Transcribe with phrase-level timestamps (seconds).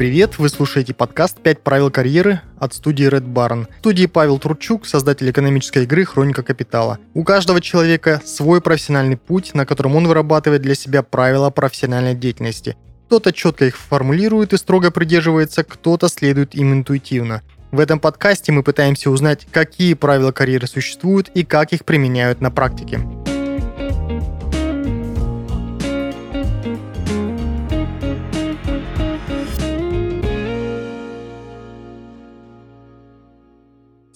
[0.00, 0.38] привет!
[0.38, 3.66] Вы слушаете подкаст «Пять правил карьеры» от студии Red Barn.
[3.70, 6.98] В студии Павел Тручук, создатель экономической игры «Хроника капитала».
[7.12, 12.78] У каждого человека свой профессиональный путь, на котором он вырабатывает для себя правила профессиональной деятельности.
[13.08, 17.42] Кто-то четко их формулирует и строго придерживается, кто-то следует им интуитивно.
[17.70, 22.50] В этом подкасте мы пытаемся узнать, какие правила карьеры существуют и как их применяют на
[22.50, 23.00] практике.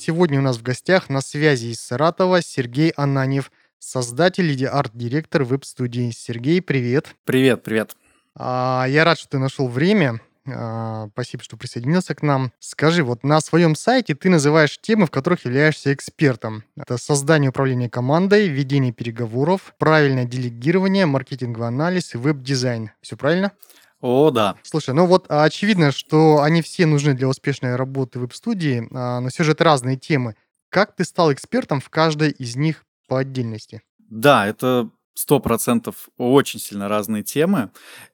[0.07, 6.11] Сегодня у нас в гостях на связи из Саратова Сергей Ананьев, создатель и арт-директор веб-студии.
[6.11, 7.17] Сергей, привет.
[7.25, 7.97] Привет, привет.
[8.35, 10.21] А, я рад, что ты нашел время.
[10.47, 12.53] А, спасибо, что присоединился к нам.
[12.59, 16.65] Скажи, вот на своем сайте ты называешь темы, в которых являешься экспертом.
[16.77, 22.91] Это создание управления командой, ведение переговоров, правильное делегирование, маркетинговый анализ и веб-дизайн.
[23.01, 23.53] Все правильно?
[24.07, 24.57] О, да.
[24.63, 29.31] Слушай, ну вот а, очевидно, что они все нужны для успешной работы веб-студии, а, но
[29.31, 30.37] все же это разные темы.
[30.69, 33.81] Как ты стал экспертом в каждой из них по отдельности?
[34.11, 37.71] Да, это сто процентов очень сильно разные темы,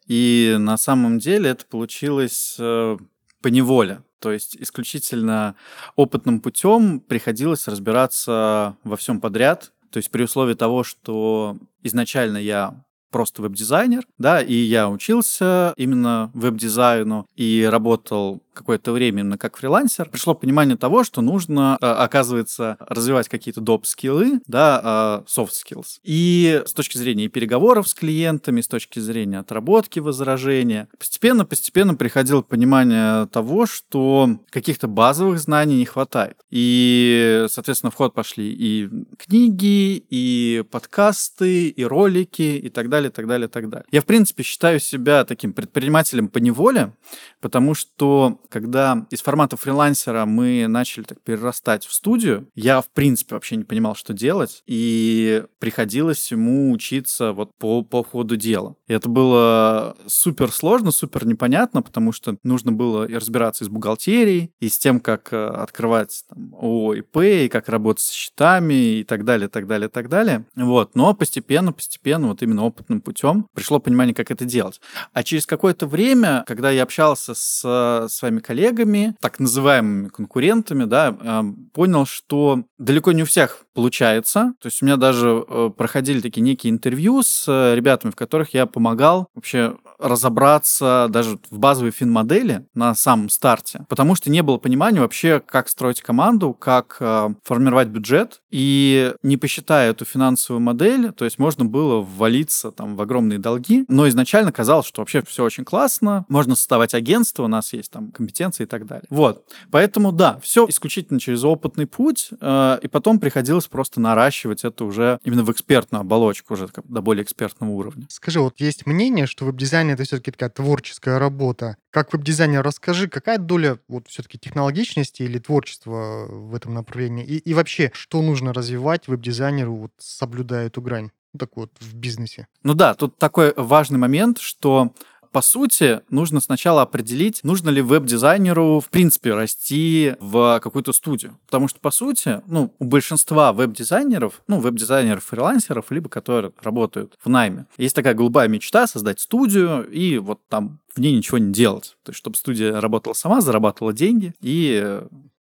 [0.07, 2.97] и на самом деле это получилось э,
[3.43, 4.05] по неволе.
[4.21, 5.57] То есть исключительно
[5.97, 9.73] опытным путем приходилось разбираться во всем подряд.
[9.91, 16.31] То есть при условии того, что изначально я просто веб-дизайнер, да, и я учился именно
[16.35, 22.77] веб-дизайну и работал какое-то время именно как фрилансер, пришло понимание того, что нужно, а, оказывается,
[22.79, 25.99] развивать какие-то доп-скиллы, да, а, soft skills.
[26.05, 33.27] И с точки зрения переговоров с клиентами, с точки зрения отработки возражения, постепенно-постепенно приходило понимание
[33.29, 36.37] того, что каких-то базовых знаний не хватает.
[36.51, 43.27] И, соответственно, в ход пошли и книги, и подкасты, и ролики, и так далее, так
[43.27, 43.87] далее, так далее.
[43.91, 46.93] Я, в принципе, считаю себя таким предпринимателем по неволе,
[47.41, 53.35] потому что когда из формата фрилансера мы начали так перерастать в студию, я, в принципе,
[53.35, 58.77] вообще не понимал, что делать, и приходилось ему учиться вот по, по ходу дела.
[58.87, 63.71] И это было супер сложно, супер непонятно, потому что нужно было и разбираться и с
[63.71, 69.05] бухгалтерией, и с тем, как э, открывать там, ООО и как работать с счетами, и
[69.05, 70.45] так далее, так далее, так далее.
[70.57, 70.95] Вот.
[70.95, 74.81] Но постепенно, постепенно, вот именно опытным путем пришло понимание, как это делать.
[75.13, 81.17] А через какое-то время, когда я общался с э, своими коллегами, так называемыми конкурентами, да,
[81.21, 84.55] эм, понял, что далеко не у всех получается.
[84.61, 88.55] То есть у меня даже э, проходили такие некие интервью с э, ребятами, в которых
[88.55, 94.57] я помогал вообще разобраться даже в базовой фин-модели на самом старте, потому что не было
[94.57, 101.13] понимания вообще, как строить команду, как э, формировать бюджет, и не посчитая эту финансовую модель,
[101.13, 105.45] то есть можно было ввалиться там в огромные долги, но изначально казалось, что вообще все
[105.45, 109.07] очень классно, можно создавать агентство, у нас есть там компетенции и так далее.
[109.11, 114.85] Вот, поэтому да, все исключительно через опытный путь, э, и потом приходилось просто наращивать это
[114.85, 118.07] уже именно в экспертную оболочку, уже до более экспертного уровня.
[118.09, 121.77] Скажи, вот есть мнение, что веб-дизайн это все-таки такая творческая работа.
[121.91, 127.25] Как веб-дизайнер, расскажи, какая доля вот все-таки технологичности или творчества в этом направлении?
[127.25, 131.11] И, и вообще, что нужно развивать веб-дизайнеру, вот, соблюдая эту грань?
[131.33, 132.49] Ну, так вот, в бизнесе.
[132.65, 134.93] Ну да, тут такой важный момент, что
[135.33, 141.39] по сути, нужно сначала определить, нужно ли веб-дизайнеру, в принципе, расти в какую-то студию.
[141.47, 147.29] Потому что, по сути, ну, у большинства веб-дизайнеров, ну, веб-дизайнеров, фрилансеров, либо которые работают в
[147.29, 151.97] найме, есть такая голубая мечта создать студию и вот там в ней ничего не делать.
[152.05, 155.01] То есть, чтобы студия работала сама, зарабатывала деньги, и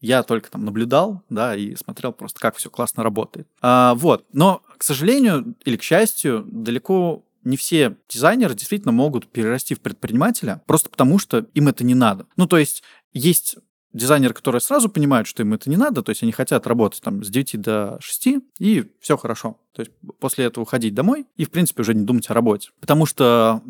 [0.03, 3.47] я только там наблюдал, да, и смотрел просто, как все классно работает.
[3.61, 4.27] А, вот.
[4.33, 10.63] Но, к сожалению или к счастью, далеко не все дизайнеры действительно могут перерасти в предпринимателя
[10.67, 12.27] просто потому, что им это не надо.
[12.37, 12.83] Ну, то есть
[13.13, 13.57] есть
[13.93, 17.23] дизайнеры, которые сразу понимают, что им это не надо, то есть они хотят работать там
[17.23, 19.59] с 9 до 6, и все хорошо.
[19.75, 22.71] То есть после этого уходить домой и, в принципе, уже не думать о работе.
[22.81, 23.63] Потому что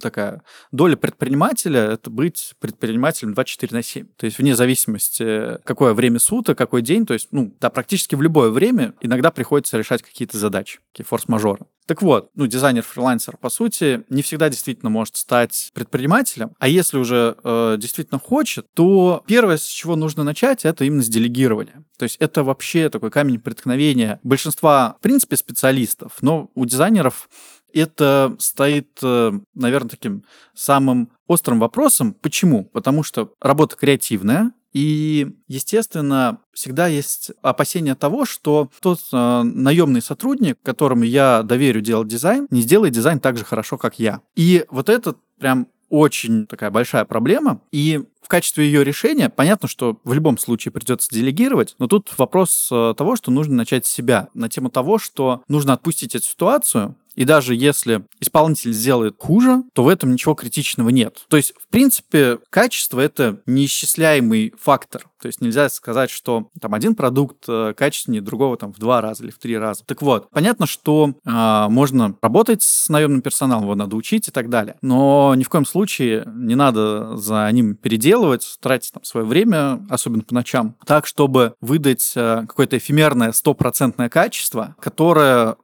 [0.00, 0.42] такая
[0.72, 4.06] доля предпринимателя— это быть предпринимателем 24 на 7.
[4.16, 8.22] То есть вне зависимости, какое время суток, какой день, то есть, ну, да, практически в
[8.22, 11.66] любое время иногда приходится решать какие-то задачи, какие форс-мажоры.
[11.86, 17.36] Так вот, ну, дизайнер-фрилансер, по сути, не всегда действительно может стать предпринимателем, а если уже
[17.42, 21.82] э, действительно хочет, то первое, с чего нужно начать, это именно с делегирования.
[21.98, 27.28] То есть это вообще такой камень преткновения большинства, в принципе, специалистов, но у дизайнеров
[27.74, 30.24] это стоит, э, наверное, таким
[30.54, 32.14] самым острым вопросом.
[32.14, 32.64] Почему?
[32.64, 40.58] Потому что работа креативная, и, естественно, всегда есть опасение того, что тот э, наемный сотрудник,
[40.62, 44.20] которому я доверю делать дизайн, не сделает дизайн так же хорошо, как я.
[44.36, 49.98] И вот этот прям очень такая большая проблема, и в качестве ее решения, понятно, что
[50.04, 54.28] в любом случае придется делегировать, но тут вопрос э, того, что нужно начать с себя,
[54.34, 59.84] на тему того, что нужно отпустить эту ситуацию, и даже если исполнитель сделает хуже, то
[59.84, 61.24] в этом ничего критичного нет.
[61.28, 65.09] То есть, в принципе, качество— это неисчисляемый фактор.
[65.20, 69.24] То есть нельзя сказать, что там один продукт э, качественнее другого там в два раза
[69.24, 69.84] или в три раза.
[69.84, 74.48] Так вот, понятно, что э, можно работать с наемным персоналом, его надо учить и так
[74.48, 74.76] далее.
[74.82, 80.22] Но ни в коем случае не надо за ним переделывать, тратить там свое время, особенно
[80.22, 85.56] по ночам, так, чтобы выдать э, какое-то эфемерное стопроцентное качество, которое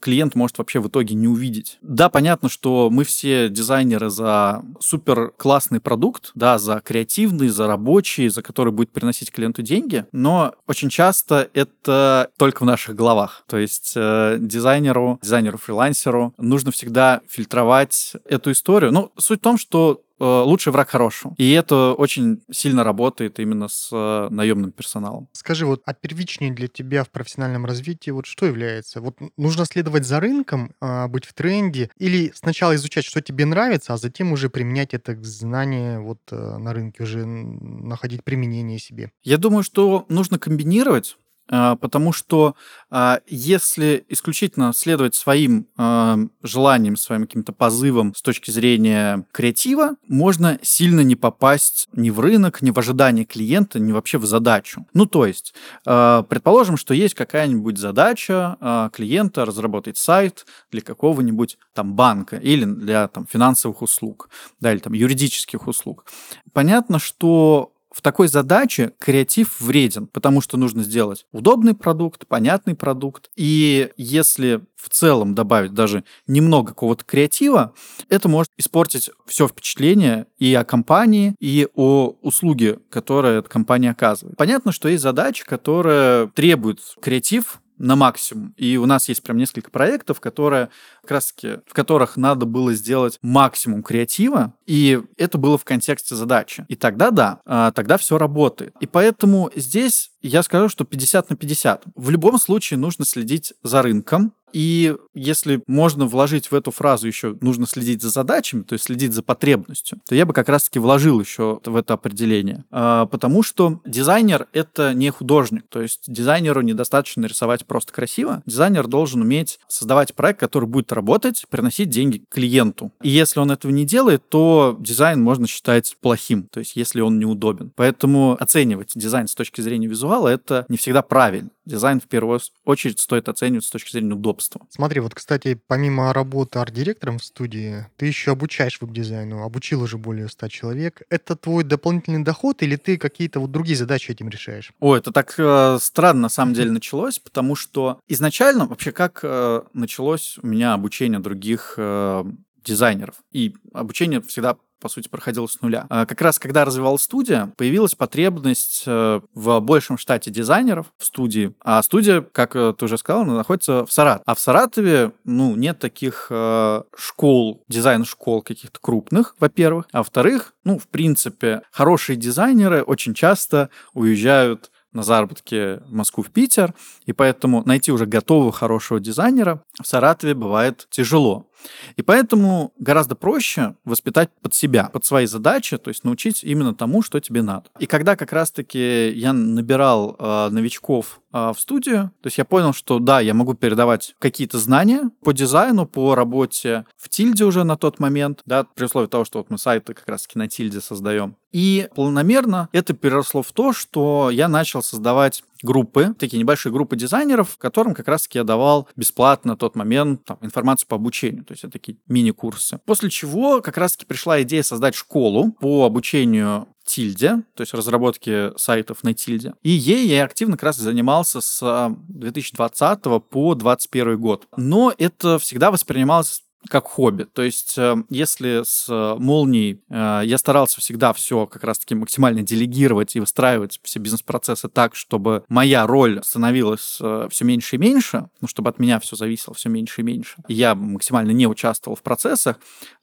[0.00, 1.78] клиент может вообще в итоге не увидеть.
[1.82, 8.28] Да, понятно, что мы все дизайнеры за супер классный продукт, да, за креативный, за рабочий,
[8.28, 13.44] за который будет приносить клиенту деньги, но очень часто это только в наших головах.
[13.46, 18.92] То есть э, дизайнеру, дизайнеру-фрилансеру нужно всегда фильтровать эту историю.
[18.92, 21.34] Ну, суть в том, что лучший враг хорошего.
[21.38, 25.28] И это очень сильно работает именно с э, наемным персоналом.
[25.32, 29.00] Скажи, вот а первичнее для тебя в профессиональном развитии вот что является?
[29.00, 33.94] Вот нужно следовать за рынком, а, быть в тренде, или сначала изучать, что тебе нравится,
[33.94, 39.10] а затем уже применять это знание вот э, на рынке, уже находить применение себе?
[39.22, 41.16] Я думаю, что нужно комбинировать
[41.48, 42.54] потому что
[42.90, 50.58] а, если исключительно следовать своим а, желаниям, своим каким-то позывам с точки зрения креатива, можно
[50.62, 54.86] сильно не попасть ни в рынок, ни в ожидание клиента, ни вообще в задачу.
[54.94, 55.54] Ну, то есть,
[55.84, 63.26] предположим, что есть какая-нибудь задача клиента разработать сайт для какого-нибудь там банка или для там
[63.26, 64.30] финансовых услуг,
[64.60, 66.04] да, или там юридических услуг.
[66.52, 73.30] Понятно, что в такой задаче креатив вреден, потому что нужно сделать удобный продукт, понятный продукт.
[73.36, 77.74] И если в целом добавить даже немного какого-то креатива,
[78.08, 84.36] это может испортить все впечатление и о компании, и о услуге, которую эта компания оказывает.
[84.36, 88.54] Понятно, что есть задачи, которые требуют креатив, на максимум.
[88.56, 90.68] И у нас есть прям несколько проектов, которые
[91.02, 96.14] как раз таки, в которых надо было сделать максимум креатива, и это было в контексте
[96.14, 96.64] задачи.
[96.68, 98.74] И тогда да, а, тогда все работает.
[98.80, 101.84] И поэтому здесь я скажу, что 50 на 50.
[101.94, 107.36] В любом случае нужно следить за рынком, и если можно вложить в эту фразу еще
[107.40, 111.20] нужно следить за задачами, то есть следить за потребностью, то я бы как раз-таки вложил
[111.20, 112.64] еще в это определение.
[112.70, 115.64] А, потому что дизайнер— это не художник.
[115.68, 118.42] То есть дизайнеру недостаточно рисовать просто красиво.
[118.46, 122.92] Дизайнер должен уметь создавать проект, который будет работать, приносить деньги клиенту.
[123.02, 127.18] И если он этого не делает, то дизайн можно считать плохим, то есть если он
[127.18, 127.72] неудобен.
[127.76, 131.50] Поэтому оценивать дизайн с точки зрения визуала— это не всегда правильно.
[131.68, 134.66] Дизайн в первую очередь стоит оценивать с точки зрения удобства.
[134.70, 140.28] Смотри, вот, кстати, помимо работы арт-директором в студии, ты еще обучаешь веб-дизайну, обучил уже более
[140.28, 141.02] 100 человек.
[141.10, 144.72] Это твой дополнительный доход или ты какие-то вот другие задачи этим решаешь?
[144.80, 149.62] О, это так э, странно на самом деле началось, потому что изначально вообще как э,
[149.74, 152.24] началось у меня обучение других э,
[152.64, 153.16] дизайнеров.
[153.30, 155.86] И обучение всегда по сути, проходил с нуля.
[155.88, 161.54] А как раз когда развивалась студия, появилась потребность э, в большем штате дизайнеров в студии.
[161.60, 164.22] А студия, как э, ты уже сказал, находится в Саратове.
[164.26, 169.86] А в Саратове, ну, нет таких э, школ, дизайн-школ каких-то крупных, во-первых.
[169.92, 176.30] А во-вторых, ну, в принципе, хорошие дизайнеры очень часто уезжают на заработки в Москву, в
[176.30, 176.74] Питер,
[177.06, 181.47] и поэтому найти уже готового хорошего дизайнера в Саратове бывает тяжело.
[181.96, 187.02] И поэтому гораздо проще воспитать под себя, под свои задачи, то есть научить именно тому,
[187.02, 187.64] что тебе надо.
[187.78, 192.72] И когда как раз-таки я набирал э, новичков э, в студию, то есть я понял,
[192.72, 197.76] что да, я могу передавать какие-то знания по дизайну, по работе в Тильде уже на
[197.76, 201.36] тот момент, да, при условии того, что вот мы сайты как раз-таки на Тильде создаем.
[201.52, 207.56] И планомерно это переросло в то, что я начал создавать группы, такие небольшие группы дизайнеров,
[207.58, 211.64] которым как раз-таки я давал бесплатно на тот момент там, информацию по обучению, то есть
[211.64, 212.78] это такие мини-курсы.
[212.84, 219.02] После чего как раз-таки пришла идея создать школу по обучению Тильде, то есть разработке сайтов
[219.02, 219.54] на Тильде.
[219.62, 224.46] И ей я активно как раз занимался с 2020 по 2021 год.
[224.58, 227.24] Но это всегда воспринималось как хобби.
[227.24, 232.42] То есть, э, если с э, молнией э, я старался всегда все как раз-таки максимально
[232.42, 237.00] делегировать и выстраивать все бизнес-процессы так, чтобы моя роль становилась
[237.30, 240.74] все меньше и меньше, ну, чтобы от меня все зависело все меньше и меньше, я
[240.74, 242.58] максимально не участвовал в процессах,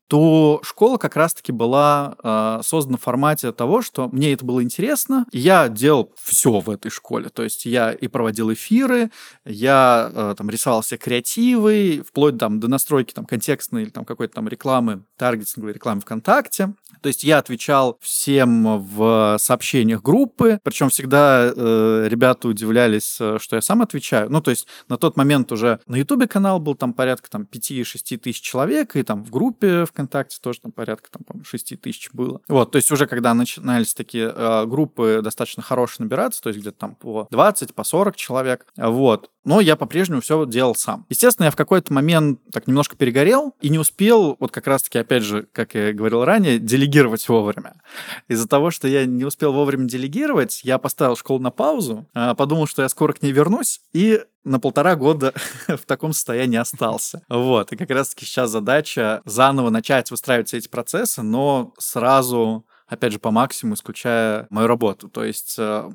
[0.08, 5.26] то школа как раз-таки была э, создана в формате того, что мне это было интересно,
[5.32, 7.30] я делал все в этой школе.
[7.30, 9.10] То есть я и проводил эфиры,
[9.46, 14.36] я э, там рисовал все креативы, вплоть там, до настройки там, контекстной или там, какой-то
[14.36, 16.74] там рекламы, таргетинговой рекламы ВКонтакте.
[17.02, 23.56] То есть я отвечал всем в сообщениях группы, причем всегда э, ребята удивлялись, э, что
[23.56, 24.30] я сам отвечаю.
[24.30, 28.18] Ну, то есть на тот момент уже на Ютубе канал был там порядка там 5-6
[28.18, 32.42] тысяч человек, и там в группе ВКонтакте тоже там порядка там, по 6 тысяч было.
[32.48, 36.78] Вот, то есть уже когда начинались такие э, группы достаточно хорошие набираться, то есть где-то
[36.78, 41.06] там по 20, по 40 человек, вот, но я по-прежнему все делал сам.
[41.10, 45.24] Естественно, я в какой-то момент так немножко перегорел и не успел, вот как раз-таки, опять
[45.24, 47.76] же, как я говорил ранее, делегировать вовремя.
[48.28, 52.68] Из-за того, что я не успел вовремя делегировать, я поставил школу на паузу, а, подумал,
[52.68, 55.34] что я скоро к ней вернусь, и на полтора года
[55.68, 57.22] в таком состоянии остался.
[57.30, 63.14] Вот, и как раз-таки сейчас задача заново начать выстраивать все эти процессы, но сразу опять
[63.14, 65.90] же, по максимуму, исключая мою работу, то есть, э,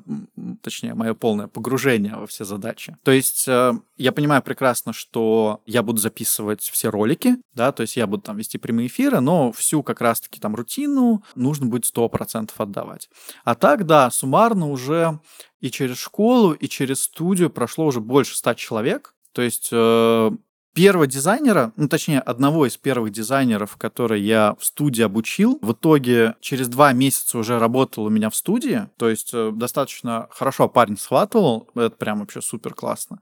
[0.61, 2.97] точнее, мое полное погружение во все задачи.
[3.03, 7.97] То есть, э, я понимаю прекрасно, что я буду записывать все ролики, да, то есть
[7.97, 12.51] я буду там вести прямые эфиры, но всю как раз-таки там рутину нужно будет 100%
[12.57, 13.09] отдавать.
[13.43, 15.19] А так, да, суммарно уже
[15.59, 20.31] и через школу, и через студию прошло уже больше ста человек, то есть э,
[20.73, 26.35] первого дизайнера, ну, точнее, одного из первых дизайнеров, который я в студии обучил, в итоге
[26.39, 30.97] через два месяца уже работал у меня в студии, то есть э, достаточно хорошо парень
[30.97, 33.19] схватывал, это прям вообще супер классно.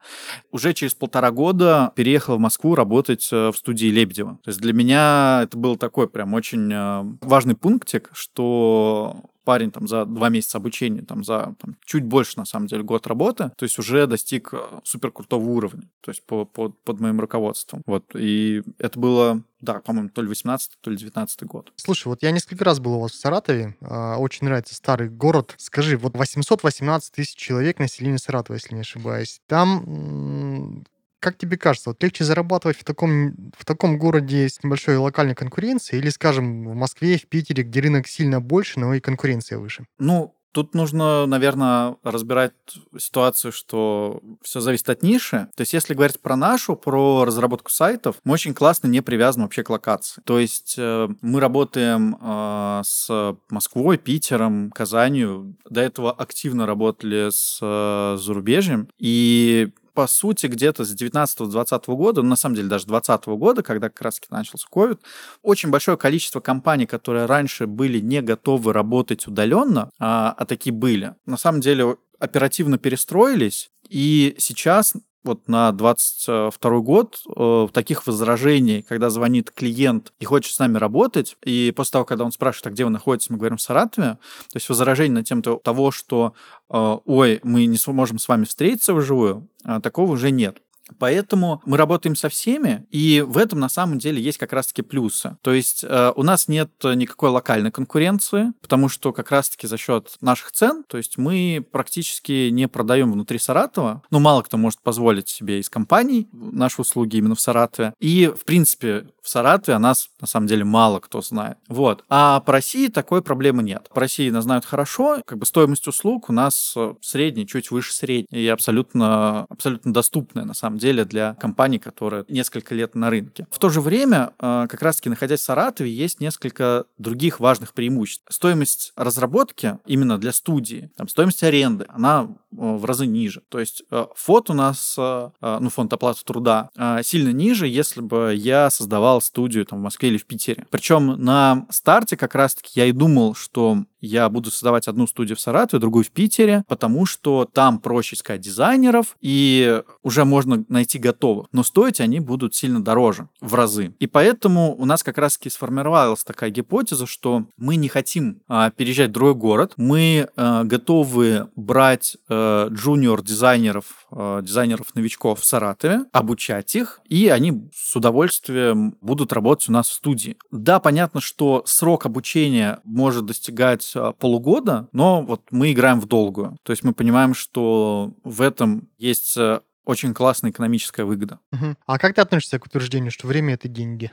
[0.52, 4.40] Уже через полтора года переехал в Москву работать э, в студии Лебедева.
[4.44, 9.88] То есть для меня это был такой прям очень э, важный пунктик, что парень там
[9.88, 13.64] за два месяца обучения, там за там, чуть больше, на самом деле, год работы, то
[13.64, 17.82] есть уже достиг э, супер крутого уровня, то есть по, по, под моим руководством.
[17.88, 21.74] Вот, и это было да, по-моему, то ли 18 то ли 19 год.
[21.78, 23.76] Слушай, вот я несколько раз был у вас в Саратове.
[23.82, 25.56] А, очень нравится старый город.
[25.58, 29.42] Скажи, вот 818 тысяч человек населения Саратова, если не ошибаюсь.
[29.48, 30.86] Там
[31.20, 36.02] как тебе кажется, вот легче зарабатывать в таком, в таком городе с небольшой локальной конкуренцией
[36.02, 39.86] или, скажем, в Москве, в Питере, где рынок сильно больше, но и конкуренция выше?
[39.98, 42.54] Ну, Тут нужно, наверное, разбирать
[42.98, 45.48] ситуацию, что все зависит от ниши.
[45.56, 49.62] То есть, если говорить про нашу, про разработку сайтов, мы очень классно не привязаны вообще
[49.62, 50.22] к локации.
[50.26, 55.56] То есть, э, мы работаем э, с Москвой, Питером, Казанью.
[55.70, 58.90] До этого активно работали с э, зарубежьем.
[58.98, 63.90] И по сути, где-то с 19-20 года, ну, на самом деле даже 20 года, когда
[63.90, 65.00] как раз начался COVID,
[65.42, 71.16] очень большое количество компаний, которые раньше были не готовы работать удаленно, а, а такие были,
[71.26, 74.94] на самом деле оперативно перестроились, и сейчас
[75.24, 81.36] вот на 22 год э, таких возражений, когда звонит клиент и хочет с нами работать,
[81.44, 84.56] и после того, когда он спрашивает, а где вы находитесь, мы говорим в Саратове, то
[84.56, 86.34] есть возражение на тему того, что
[86.70, 90.60] э, ой, мы не сможем с вами встретиться вживую, э, такого уже нет.
[90.98, 95.38] Поэтому мы работаем со всеми, и в этом на самом деле есть как раз-таки плюсы.
[95.42, 100.18] То есть э, у нас нет никакой локальной конкуренции, потому что как раз-таки за счет
[100.22, 105.30] наших цен, то есть мы практически не продаем внутри Саратова, ну мало кто может позволить
[105.30, 107.94] себе из компаний наши услуги именно в Саратове.
[108.00, 111.58] И, в принципе, Саратове о нас на самом деле мало кто знает.
[111.68, 112.04] Вот.
[112.10, 113.90] А по России такой проблемы нет.
[113.94, 117.94] По России нас знают хорошо, как бы стоимость услуг у нас э, средняя, чуть выше
[117.94, 123.48] средней, и абсолютно, абсолютно доступная на самом деле для компаний, которые несколько лет на рынке.
[123.52, 128.24] В то же время, э, как раз-таки находясь в Саратове, есть несколько других важных преимуществ.
[128.30, 133.44] Стоимость разработки именно для студии, там, стоимость аренды, она э, в разы ниже.
[133.50, 133.84] То есть
[134.16, 136.70] фонд у нас, ну, фонд оплаты труда
[137.04, 140.66] сильно ниже, если бы я создавал студию там в Москве или в Питере.
[140.70, 145.42] Причем на старте как раз-таки я и думал, что я буду создавать одну студию в
[145.42, 151.48] Саратове, другую в Питере, потому что там проще искать дизайнеров, и уже можно найти готовых.
[151.52, 153.94] Но стоить они будут сильно дороже, в разы.
[154.00, 159.10] И поэтому у нас как раз-таки сформировалась такая гипотеза, что мы не хотим а, переезжать
[159.10, 167.02] в другой город, мы а, готовы брать а, джуниор-дизайнеров, а, дизайнеров-новичков в Саратове, обучать их,
[167.08, 170.38] и они с удовольствием будут работать у нас в студии.
[170.52, 176.58] Да, понятно, что срок обучения может достигать а, полугода, но вот мы играем в долгую.
[176.64, 181.40] То есть мы понимаем, что в этом есть э, очень классная экономическая выгода.
[181.52, 181.76] Угу.
[181.86, 184.12] А как ты относишься к утверждению, что время это деньги?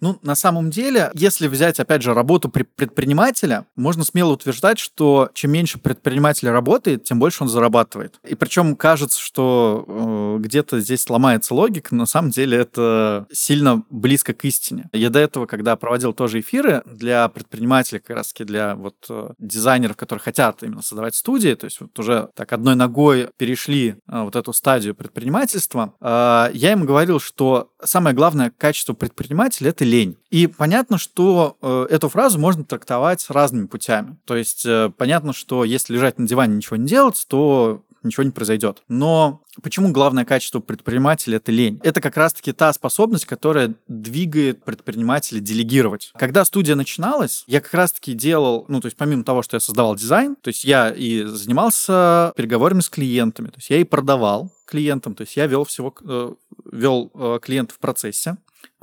[0.00, 5.50] Ну, на самом деле, если взять, опять же, работу предпринимателя, можно смело утверждать, что чем
[5.50, 8.20] меньше предприниматель работает, тем больше он зарабатывает.
[8.26, 13.82] И причем кажется, что э, где-то здесь ломается логика, но на самом деле это сильно
[13.90, 14.88] близко к истине.
[14.92, 19.96] Я до этого, когда проводил тоже эфиры для предпринимателей, как раз для вот э, дизайнеров,
[19.96, 24.36] которые хотят именно создавать студии, то есть вот уже так одной ногой перешли э, вот
[24.36, 29.27] эту стадию предпринимательства, э, я им говорил, что самое главное качество предпринимателя—
[29.68, 30.16] это лень.
[30.30, 34.16] И понятно, что э, эту фразу можно трактовать разными путями.
[34.24, 38.22] То есть э, понятно, что если лежать на диване и ничего не делать, то ничего
[38.22, 38.82] не произойдет.
[38.88, 41.80] Но почему главное качество предпринимателя— это лень?
[41.82, 46.12] Это как раз-таки та способность, которая двигает предпринимателя делегировать.
[46.18, 49.96] Когда студия начиналась, я как раз-таки делал, ну, то есть помимо того, что я создавал
[49.96, 55.14] дизайн, то есть я и занимался переговорами с клиентами, то есть я и продавал клиентам,
[55.14, 56.32] то есть я вел всего, э,
[56.70, 58.36] вел э, клиентов в процессе,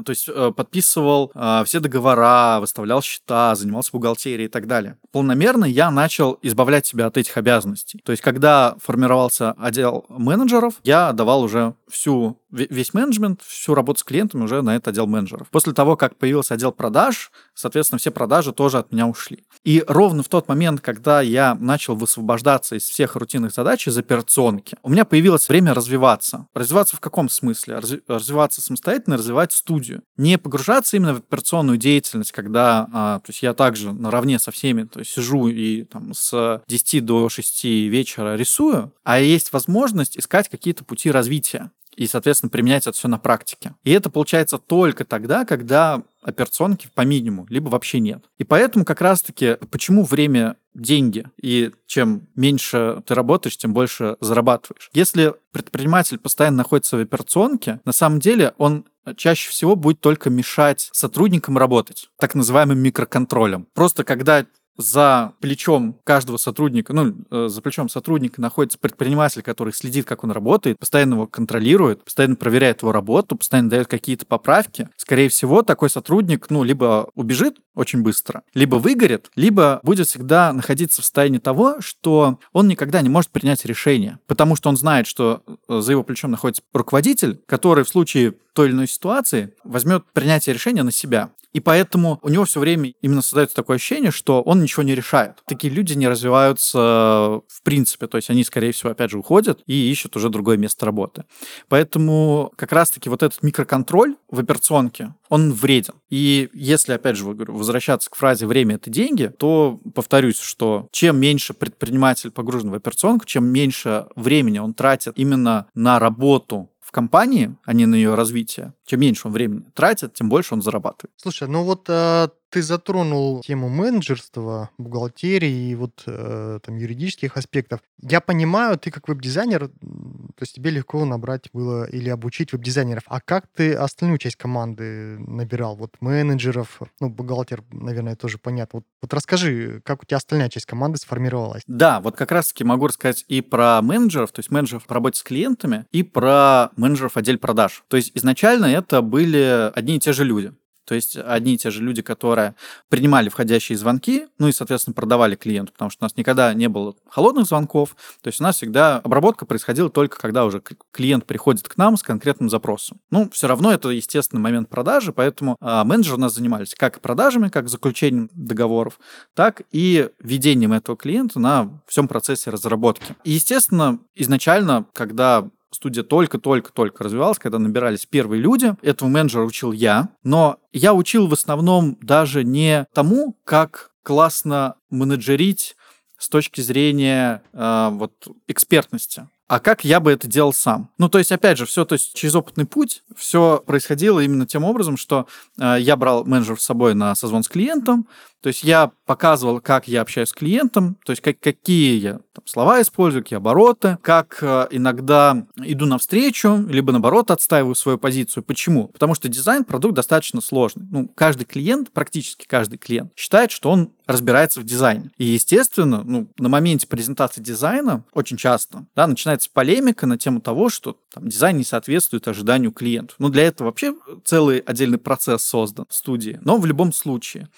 [0.04, 4.98] то есть э, подписывал э, все договора, выставлял счета, занимался бухгалтерией и так далее.
[5.12, 8.02] Полномерно я начал избавлять себя от этих обязанностей.
[8.04, 14.04] То есть когда формировался отдел менеджеров, я давал уже всю весь менеджмент, всю работу с
[14.04, 15.50] клиентами уже на этот отдел менеджеров.
[15.50, 19.46] После того, как появился отдел продаж, соответственно, все продажи тоже от меня ушли.
[19.64, 24.78] И ровно в тот момент, когда я начал высвобождаться из всех рутинных задач, из операционки,
[24.84, 26.48] у меня появилось время развиваться.
[26.54, 27.80] Развиваться в каком смысле?
[28.08, 29.85] Развиваться самостоятельно, развивать студию.
[30.18, 34.84] Не погружаться именно в операционную деятельность, когда а, то есть я также наравне со всеми
[34.84, 40.50] то есть сижу и там, с 10 до 6 вечера рисую, а есть возможность искать
[40.50, 43.76] какие-то пути развития и, соответственно, применять это все на практике.
[43.84, 48.26] И это получается только тогда, когда операционки по минимуму, либо вообще нет.
[48.38, 54.90] И поэтому как раз-таки, почему время деньги, и чем меньше ты работаешь, тем больше зарабатываешь.
[54.94, 58.86] Если предприниматель постоянно находится в операционке, на самом деле он
[59.18, 63.68] чаще всего будет только мешать сотрудникам работать, так называемым микроконтролем.
[63.74, 64.46] Просто когда
[64.78, 70.32] за плечом каждого сотрудника, ну, э, за плечом сотрудника находится предприниматель, который следит, как он
[70.32, 74.90] работает, постоянно его контролирует, постоянно проверяет его работу, постоянно дает какие-то поправки.
[74.98, 81.02] Скорее всего, такой сотрудник, ну, либо убежит очень быстро, либо выгорит, либо будет всегда находиться
[81.02, 85.44] в состоянии того, что он никогда не может принять решение, потому что он знает, что
[85.68, 90.54] э, за его плечом находится руководитель, который в случае той или иной ситуации возьмет принятие
[90.54, 91.32] решения на себя.
[91.56, 95.42] И поэтому у него все время именно создается такое ощущение, что он ничего не решает.
[95.48, 99.90] Такие люди не развиваются в принципе, то есть они, скорее всего, опять же, уходят и
[99.90, 101.24] ищут уже другое место работы.
[101.70, 105.94] Поэтому как раз-таки вот этот микроконтроль в операционке, он вреден.
[106.10, 111.54] И если, опять же, возвращаться к фразе «время— это деньги», то повторюсь, что чем меньше
[111.54, 117.86] предприниматель погружен в операционку, чем меньше времени он тратит именно на работу компании, а не
[117.86, 121.14] на ее развитие, чем меньше он времени тратит, тем больше он зарабатывает.
[121.18, 127.82] Слушай, ну вот э, ты затронул тему менеджерства, бухгалтерии и вот э, там юридических аспектов.
[128.02, 133.04] Я понимаю, ты как веб-дизайнер, то есть тебе легко набрать было или обучить веб-дизайнеров.
[133.08, 135.76] А как ты остальную часть команды набирал?
[135.76, 138.80] Вот менеджеров, ну, бухгалтер, наверное, тоже понятно.
[138.80, 141.64] Вот, вот расскажи, как у тебя остальная часть команды сформировалась?
[141.68, 145.24] Да, вот как раз-таки могу рассказать и про менеджеров, то есть менеджеров по работе с
[145.24, 147.84] клиентами, и про менеджеров отдел продаж.
[147.90, 150.54] То есть изначально это были одни и те же люди.
[150.86, 152.56] То есть одни и те же люди, которые
[152.90, 156.96] принимали входящие звонки, ну и, соответственно, продавали клиенту, потому что у нас никогда не было
[157.10, 157.96] холодных звонков.
[158.22, 160.62] То есть у нас всегда обработка происходила только когда уже
[160.92, 163.00] клиент приходит к нам с конкретным запросом.
[163.10, 167.50] Ну, все равно это естественный момент продажи, поэтому а, менеджеры у нас занимались как продажами,
[167.50, 169.00] как заключением договоров,
[169.34, 173.16] так и ведением этого клиента на всем процессе разработки.
[173.24, 178.74] И, естественно, изначально, когда студия только-только-только развивалась, когда набирались первые люди.
[178.82, 185.76] Этого менеджера учил я, но я учил в основном даже не тому, как классно менеджерить
[186.18, 190.90] с точки зрения э, вот экспертности а как я бы это делал сам.
[190.98, 194.64] Ну, то есть, опять же, все то есть, через опытный путь, все происходило именно тем
[194.64, 195.28] образом, что
[195.60, 198.08] э, я брал менеджер с собой на созвон с клиентом,
[198.42, 202.46] то есть я показывал, как я общаюсь с клиентом, то есть как, какие я там,
[202.46, 208.44] слова использую, какие обороты, как э, иногда иду навстречу, либо наоборот отстаиваю свою позицию.
[208.44, 208.90] Почему?
[208.90, 210.86] Потому что дизайн продукт достаточно сложный.
[210.92, 215.10] Ну, каждый клиент, практически каждый клиент, считает, что он разбирается в дизайне.
[215.18, 220.70] И, естественно, ну, на моменте презентации дизайна очень часто да, начинается полемика на тему того,
[220.70, 223.16] что там, дизайн не соответствует ожиданию клиента.
[223.20, 223.94] Ну, для этого вообще
[224.24, 226.40] целый отдельный процесс создан в студии.
[226.44, 227.50] Но в любом случае.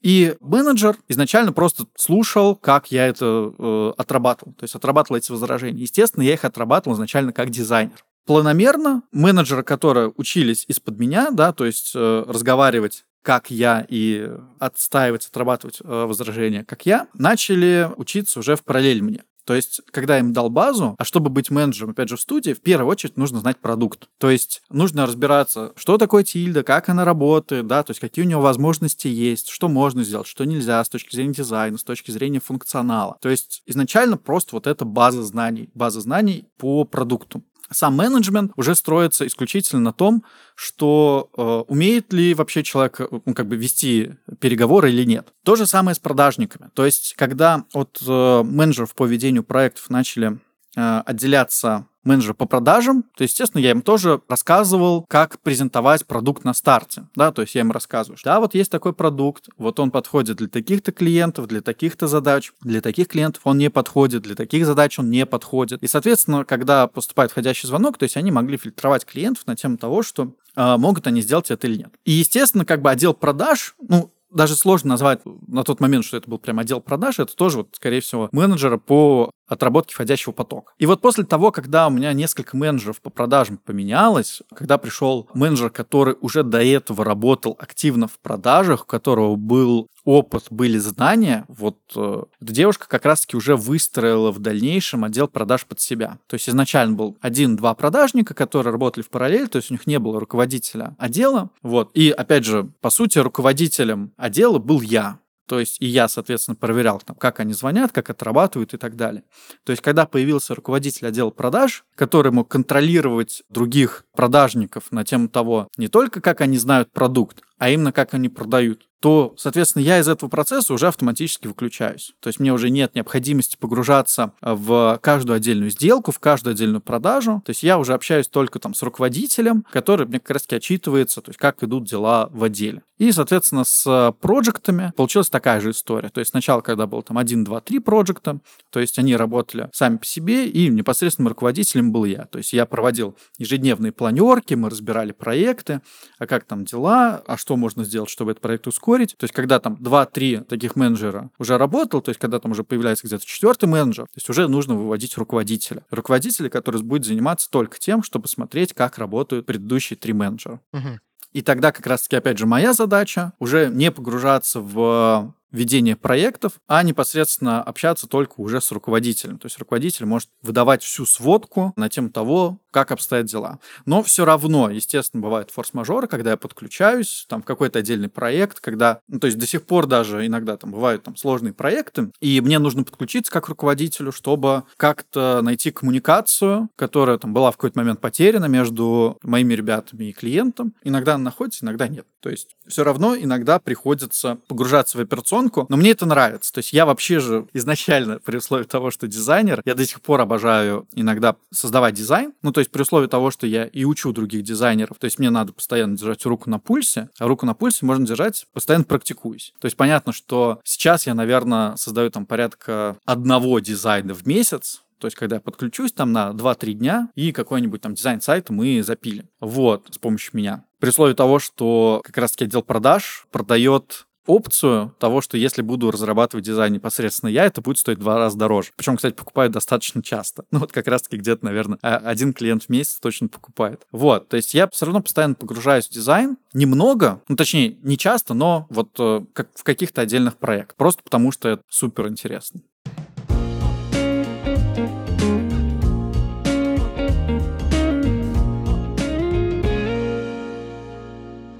[0.00, 4.54] И менеджер изначально просто слушал, как я это э, отрабатывал.
[4.54, 5.82] То есть отрабатывал эти возражения.
[5.82, 8.04] Естественно, я их отрабатывал изначально как дизайнер.
[8.26, 15.26] планомерно менеджеры, которые учились из-под меня, да, то есть э, разговаривать как я, и отстаивать,
[15.26, 19.22] отрабатывать э, возражения, как я, начали учиться уже в параллель мне.
[19.46, 22.60] То есть, когда им дал базу, а чтобы быть менеджером, опять же, в студии, в
[22.60, 24.08] первую очередь нужно знать продукт.
[24.18, 28.28] То есть, нужно разбираться, что такое тильда, как она работает, да, то есть, какие у
[28.28, 32.40] него возможности есть, что можно сделать, что нельзя с точки зрения дизайна, с точки зрения
[32.40, 33.16] функционала.
[33.20, 38.74] То есть, изначально просто вот эта база знаний, база знаний по продукту сам менеджмент уже
[38.74, 40.24] строится исключительно на том,
[40.54, 45.28] что э, умеет ли вообще человек ну, как бы вести переговоры или нет.
[45.44, 46.70] То же самое с продажниками.
[46.74, 50.38] То есть, когда от э, менеджеров по ведению проектов начали
[50.76, 56.54] э, отделяться менеджер по продажам, то, естественно, я им тоже рассказывал, как презентовать продукт на
[56.54, 59.90] старте, да, то есть я им рассказываю, что да, вот есть такой продукт, вот он
[59.90, 64.66] подходит для таких-то клиентов, для таких-то задач, для таких клиентов он не подходит, для таких
[64.66, 65.82] задач он не подходит.
[65.82, 70.02] И, соответственно, когда поступает входящий звонок, то есть они могли фильтровать клиентов на тему того,
[70.02, 71.92] что э, могут они сделать это или нет.
[72.04, 76.28] И, естественно, как бы отдел продаж, ну, даже сложно назвать на тот момент, что это
[76.28, 80.72] был прям отдел продаж, это тоже, вот, скорее всего, менеджера по отработки входящего потока.
[80.78, 85.70] И вот после того, когда у меня несколько менеджеров по продажам поменялось, когда пришел менеджер,
[85.70, 91.78] который уже до этого работал активно в продажах, у которого был опыт, были знания, вот
[91.96, 96.18] э, эта девушка как раз-таки уже выстроила в дальнейшем отдел продаж под себя.
[96.28, 99.98] То есть изначально был один-два продажника, которые работали в параллель, то есть у них не
[99.98, 101.50] было руководителя отдела.
[101.62, 101.90] Вот.
[101.94, 105.18] И опять же, по сути, руководителем отдела был я.
[105.46, 109.22] То есть и я, соответственно, проверял, там, как они звонят, как отрабатывают и так далее.
[109.64, 115.68] То есть когда появился руководитель отдела продаж, который мог контролировать других продажников на тему того,
[115.76, 120.08] не только как они знают продукт, а именно как они продают, то, соответственно, я из
[120.08, 122.14] этого процесса уже автоматически выключаюсь.
[122.20, 127.42] То есть мне уже нет необходимости погружаться в каждую отдельную сделку, в каждую отдельную продажу.
[127.44, 131.20] То есть я уже общаюсь только там с руководителем, который мне как раз таки отчитывается,
[131.20, 132.82] то есть как идут дела в отделе.
[132.96, 136.08] И, соответственно, с проектами получилась такая же история.
[136.08, 139.98] То есть сначала, когда было там 1, 2, 3 проекта, то есть они работали сами
[139.98, 142.24] по себе, и непосредственным руководителем был я.
[142.24, 145.82] То есть я проводил ежедневные планерки, мы разбирали проекты,
[146.18, 148.85] а как там дела, а что можно сделать, чтобы этот проект ускорить.
[148.86, 153.06] То есть когда там 2-3 таких менеджера уже работал, то есть когда там уже появляется
[153.06, 155.84] где-то четвертый менеджер, то есть уже нужно выводить руководителя.
[155.90, 160.60] Руководителя, который будет заниматься только тем, чтобы смотреть, как работают предыдущие три менеджера.
[160.72, 161.00] Угу.
[161.32, 166.82] И тогда как раз-таки, опять же, моя задача уже не погружаться в ведение проектов, а
[166.82, 169.38] непосредственно общаться только уже с руководителем.
[169.38, 173.58] То есть руководитель может выдавать всю сводку на тему того, как обстоят дела.
[173.86, 179.00] Но все равно, естественно, бывают форс-мажоры, когда я подключаюсь там, в какой-то отдельный проект, когда,
[179.08, 182.58] ну, то есть до сих пор даже иногда там бывают там сложные проекты, и мне
[182.58, 188.44] нужно подключиться как руководителю, чтобы как-то найти коммуникацию, которая там была в какой-то момент потеряна
[188.44, 190.74] между моими ребятами и клиентом.
[190.84, 192.06] Иногда она находится, иногда нет.
[192.20, 195.00] То есть все равно иногда приходится погружаться в
[195.46, 196.52] операционку, но мне это нравится.
[196.52, 200.20] То есть я вообще же изначально, при условии того, что дизайнер, я до сих пор
[200.20, 202.32] обожаю иногда создавать дизайн.
[202.42, 205.30] Ну, то есть при условии того, что я и учу других дизайнеров, то есть мне
[205.30, 209.52] надо постоянно держать руку на пульсе, а руку на пульсе можно держать, постоянно практикуюсь.
[209.60, 215.06] То есть понятно, что сейчас я, наверное, создаю там порядка одного дизайна в месяц, то
[215.06, 219.28] есть, когда я подключусь там на 2-3 дня, и какой-нибудь там дизайн сайта мы запилим.
[219.40, 220.64] Вот, с помощью меня.
[220.78, 226.44] При условии того, что как раз-таки отдел продаж продает опцию того, что если буду разрабатывать
[226.44, 228.70] дизайн непосредственно я, это будет стоить в два раза дороже.
[228.76, 230.44] Причем, кстати, покупают достаточно часто.
[230.56, 233.86] Ну вот как раз-таки где-то, наверное, один клиент в месяц точно покупает.
[233.92, 238.32] Вот, то есть я все равно постоянно погружаюсь в дизайн, немного, ну точнее, не часто,
[238.32, 242.62] но вот э, как в каких-то отдельных проектах, просто потому что это супер интересно.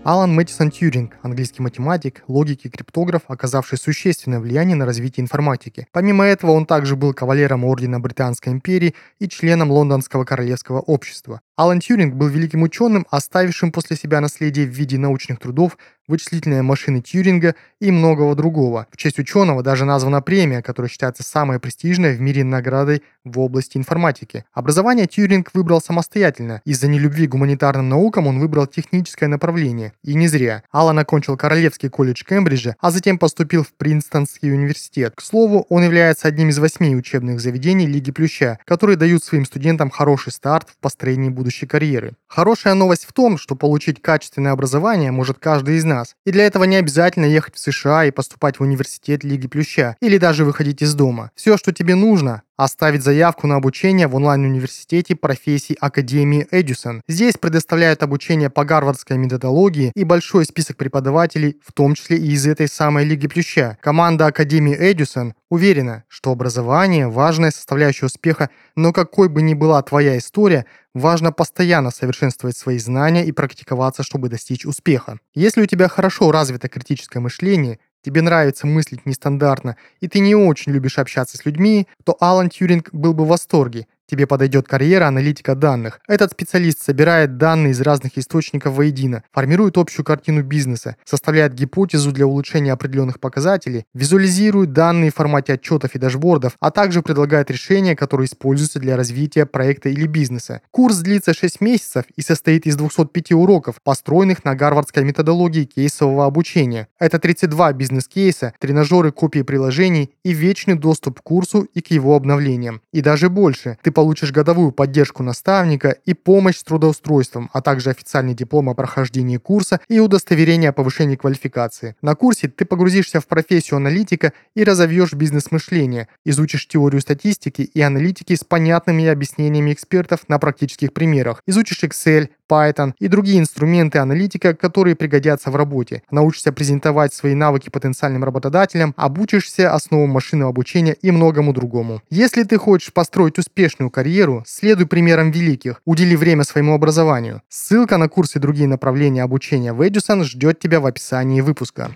[0.08, 5.88] Алан Мэттисон Тьюринг, английский математик, логик и криптограф, оказавший существенное влияние на развитие информатики.
[5.90, 11.40] Помимо этого, он также был кавалером Ордена Британской империи и членом Лондонского королевского общества.
[11.56, 15.76] Алан Тьюринг был великим ученым, оставившим после себя наследие в виде научных трудов
[16.08, 18.86] вычислительные машины Тьюринга и многого другого.
[18.90, 23.76] В честь ученого даже названа премия, которая считается самой престижной в мире наградой в области
[23.76, 24.44] информатики.
[24.52, 26.62] Образование Тьюринг выбрал самостоятельно.
[26.64, 29.92] Из-за нелюбви к гуманитарным наукам он выбрал техническое направление.
[30.02, 30.62] И не зря.
[30.70, 35.14] Алан окончил Королевский колледж Кембриджа, а затем поступил в Принстонский университет.
[35.16, 39.90] К слову, он является одним из восьми учебных заведений Лиги Плюща, которые дают своим студентам
[39.90, 42.14] хороший старт в построении будущей карьеры.
[42.28, 46.14] Хорошая новость в том, что получить качественное образование может каждый из нас, нас.
[46.24, 50.18] И для этого не обязательно ехать в США и поступать в университет Лиги Плюща, или
[50.18, 51.30] даже выходить из дома.
[51.34, 57.02] Все, что тебе нужно, оставить заявку на обучение в онлайн-университете профессий Академии Эдюсон.
[57.06, 62.46] Здесь предоставляют обучение по гарвардской методологии и большой список преподавателей, в том числе и из
[62.46, 63.78] этой самой Лиги Плюща.
[63.80, 70.18] Команда Академии Эдюсон уверена, что образование– важная составляющая успеха, но какой бы ни была твоя
[70.18, 75.18] история, важно постоянно совершенствовать свои знания и практиковаться, чтобы достичь успеха.
[75.34, 80.72] Если у тебя хорошо развито критическое мышление, тебе нравится мыслить нестандартно, и ты не очень
[80.72, 85.56] любишь общаться с людьми, то Алан Тьюринг был бы в восторге, Тебе подойдет карьера аналитика
[85.56, 86.00] данных.
[86.06, 92.26] Этот специалист собирает данные из разных источников воедино, формирует общую картину бизнеса, составляет гипотезу для
[92.26, 98.26] улучшения определенных показателей, визуализирует данные в формате отчетов и дашбордов, а также предлагает решения, которые
[98.26, 100.60] используются для развития проекта или бизнеса.
[100.70, 106.86] Курс длится 6 месяцев и состоит из 205 уроков, построенных на гарвардской методологии кейсового обучения.
[107.00, 112.80] Это 32 бизнес-кейса, тренажеры копии приложений и вечный доступ к курсу и к его обновлениям.
[112.92, 113.78] И даже больше.
[113.82, 119.38] Ты получишь годовую поддержку наставника и помощь с трудоустройством, а также официальный диплом о прохождении
[119.38, 121.96] курса и удостоверение о повышении квалификации.
[122.02, 128.34] На курсе ты погрузишься в профессию аналитика и разовьешь бизнес-мышление, изучишь теорию статистики и аналитики
[128.34, 134.96] с понятными объяснениями экспертов на практических примерах, изучишь Excel, Python и другие инструменты аналитика, которые
[134.96, 136.02] пригодятся в работе.
[136.10, 142.02] Научишься презентовать свои навыки потенциальным работодателям, обучишься основам машинного обучения и многому другому.
[142.10, 147.42] Если ты хочешь построить успешную карьеру, следуй примерам великих, удели время своему образованию.
[147.48, 151.90] Ссылка на курсы и другие направления обучения в Edison ждет тебя в описании выпуска.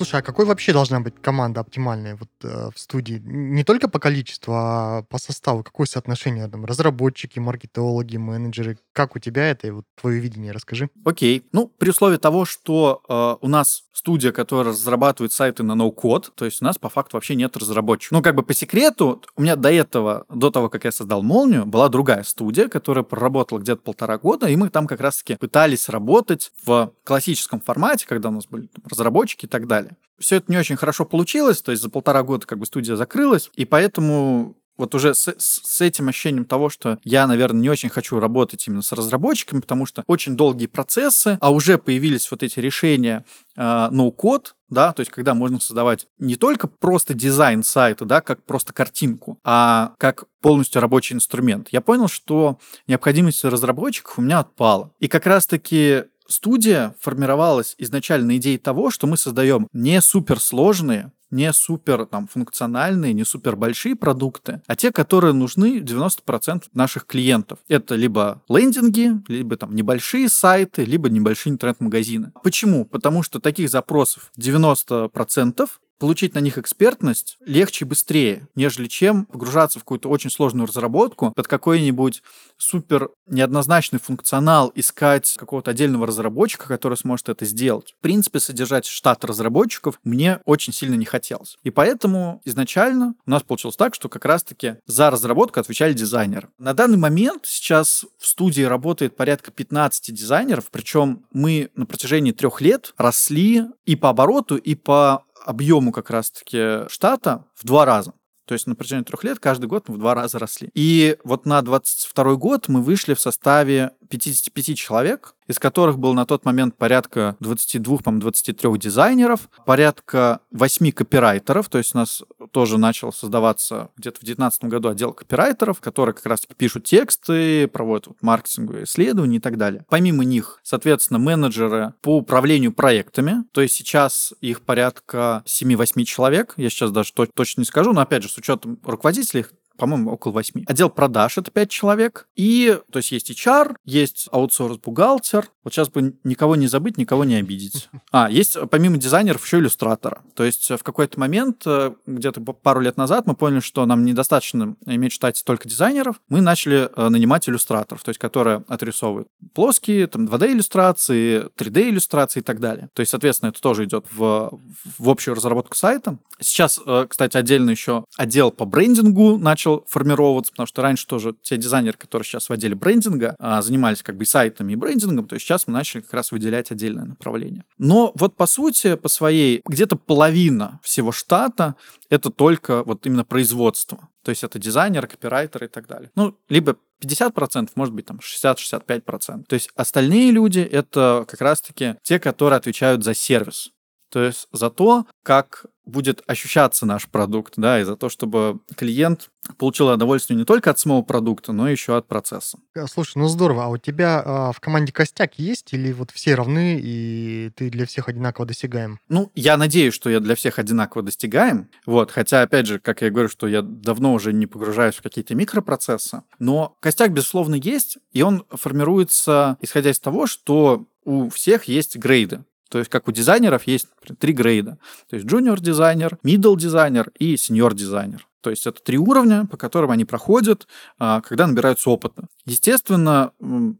[0.00, 3.20] Слушай, а какой вообще должна быть команда оптимальная вот э, в студии?
[3.22, 5.62] Не только по количеству, а по составу.
[5.62, 8.78] Какое соотношение там разработчики, маркетологи, менеджеры?
[8.94, 10.52] Как у тебя это и вот твое видение?
[10.52, 10.88] Расскажи.
[11.04, 11.44] Окей.
[11.52, 16.46] Ну, при условии того, что э, у нас студия, которая разрабатывает сайты на ноу-код, то
[16.46, 18.16] есть у нас по факту вообще нет разработчиков.
[18.16, 21.66] Ну, как бы по секрету, у меня до этого, до того, как я создал Молнию,
[21.66, 26.50] была другая студия, которая проработала где-то полтора года, и мы там как раз-таки пытались работать
[26.64, 29.89] в классическом формате, когда у нас были там, разработчики и так далее.
[30.18, 33.50] Все это не очень хорошо получилось, то есть за полтора года как бы студия закрылась,
[33.54, 38.18] и поэтому вот уже с, с этим ощущением того, что я, наверное, не очень хочу
[38.18, 43.24] работать именно с разработчиками, потому что очень долгие процессы, а уже появились вот эти решения
[43.56, 48.42] э, no-code, да, то есть когда можно создавать не только просто дизайн сайта, да, как
[48.44, 51.68] просто картинку, а как полностью рабочий инструмент.
[51.70, 54.92] Я понял, что необходимость разработчиков у меня отпала.
[54.98, 62.06] И как раз-таки студия формировалась изначально идеей того, что мы создаем не суперсложные, не супер
[62.06, 67.58] там, функциональные, не супер большие продукты, а те, которые нужны 90% наших клиентов.
[67.68, 72.32] Это либо лендинги, либо там небольшие сайты, либо небольшие интернет-магазины.
[72.42, 72.84] Почему?
[72.84, 75.68] Потому что таких запросов 90%,
[76.00, 81.30] получить на них экспертность легче и быстрее, нежели чем погружаться в какую-то очень сложную разработку
[81.30, 82.22] под какой-нибудь
[82.56, 87.94] супер неоднозначный функционал, искать какого-то отдельного разработчика, который сможет это сделать.
[87.98, 91.58] В принципе, содержать штат разработчиков мне очень сильно не хотелось.
[91.62, 96.48] И поэтому изначально у нас получилось так, что как раз-таки за разработку отвечали дизайнеры.
[96.58, 102.62] На данный момент сейчас в студии работает порядка 15 дизайнеров, причем мы на протяжении трех
[102.62, 108.12] лет росли и по обороту, и по объему как раз-таки штата в два раза.
[108.50, 110.70] То есть на протяжении трех лет каждый год мы в два раза росли.
[110.74, 116.26] И вот на 22 год мы вышли в составе 55 человек, из которых было на
[116.26, 122.78] тот момент порядка 22, по-моему, 23 дизайнеров, порядка 8 копирайтеров, то есть у нас тоже
[122.78, 128.16] начал создаваться где-то в 2019 году отдел копирайтеров, которые как раз-таки пишут тексты, проводят вот
[128.22, 129.84] маркетинговые исследования и так далее.
[129.88, 136.70] Помимо них, соответственно, менеджеры по управлению проектами, то есть сейчас их порядка 7-8 человек, я
[136.70, 139.46] сейчас даже точно не скажу, но опять же, с учетом руководителей,
[139.80, 140.62] по-моему, около восьми.
[140.66, 142.28] Отдел продаж— это пять человек.
[142.36, 145.46] И, то есть, есть HR, есть аутсорс-бухгалтер.
[145.64, 147.88] Вот сейчас бы никого не забыть, никого не обидеть.
[148.12, 150.22] А, есть помимо дизайнеров еще иллюстратора.
[150.34, 154.74] То есть, в какой-то момент, э, где-то пару лет назад, мы поняли, что нам недостаточно
[154.84, 156.16] иметь в штате только дизайнеров.
[156.28, 162.58] Мы начали э, нанимать иллюстраторов, то есть, которые отрисовывают плоские, там, 2D-иллюстрации, 3D-иллюстрации и так
[162.58, 162.88] далее.
[162.92, 164.58] То есть, соответственно, это тоже идет в,
[164.98, 166.18] в общую разработку сайта.
[166.40, 171.34] Сейчас, э, кстати, отдельно еще отдел по брендингу начал начал формироваться, потому что раньше тоже
[171.42, 175.26] те дизайнеры, которые сейчас в отделе брендинга, а, занимались как бы и сайтами, и брендингом,
[175.26, 177.64] то есть сейчас мы начали как раз выделять отдельное направление.
[177.78, 181.76] Но вот по сути, по своей, где-то половина всего штата
[182.08, 184.08] это только вот именно производство.
[184.24, 186.10] То есть это дизайнер, копирайтер и так далее.
[186.14, 189.44] Ну, либо 50%, может быть, там 60-65%.
[189.48, 193.70] То есть остальные люди— это как раз-таки те, которые отвечают за сервис.
[194.10, 199.30] То есть за то, как будет ощущаться наш продукт, да, и за то, чтобы клиент
[199.58, 202.58] получил удовольствие не только от самого продукта, но еще от процесса.
[202.74, 203.64] Э, слушай, ну здорово.
[203.64, 207.86] А у тебя а, в команде костяк есть или вот все равны и ты для
[207.86, 209.00] всех одинаково достигаем?
[209.08, 211.68] Ну, я надеюсь, что я для всех одинаково достигаем.
[211.86, 215.34] Вот, хотя, опять же, как я говорю, что я давно уже не погружаюсь в какие-то
[215.34, 221.96] микропроцессы, но костяк, безусловно, есть, и он формируется исходя из того, что у всех есть
[221.96, 222.44] грейды.
[222.70, 224.78] То есть, как у дизайнеров есть три грейда.
[225.10, 228.26] То есть, junior дизайнер, middle дизайнер и senior дизайнер.
[228.40, 230.66] То есть это три уровня, по которым они проходят,
[230.98, 232.24] а, когда набираются опыта.
[232.46, 233.32] Естественно,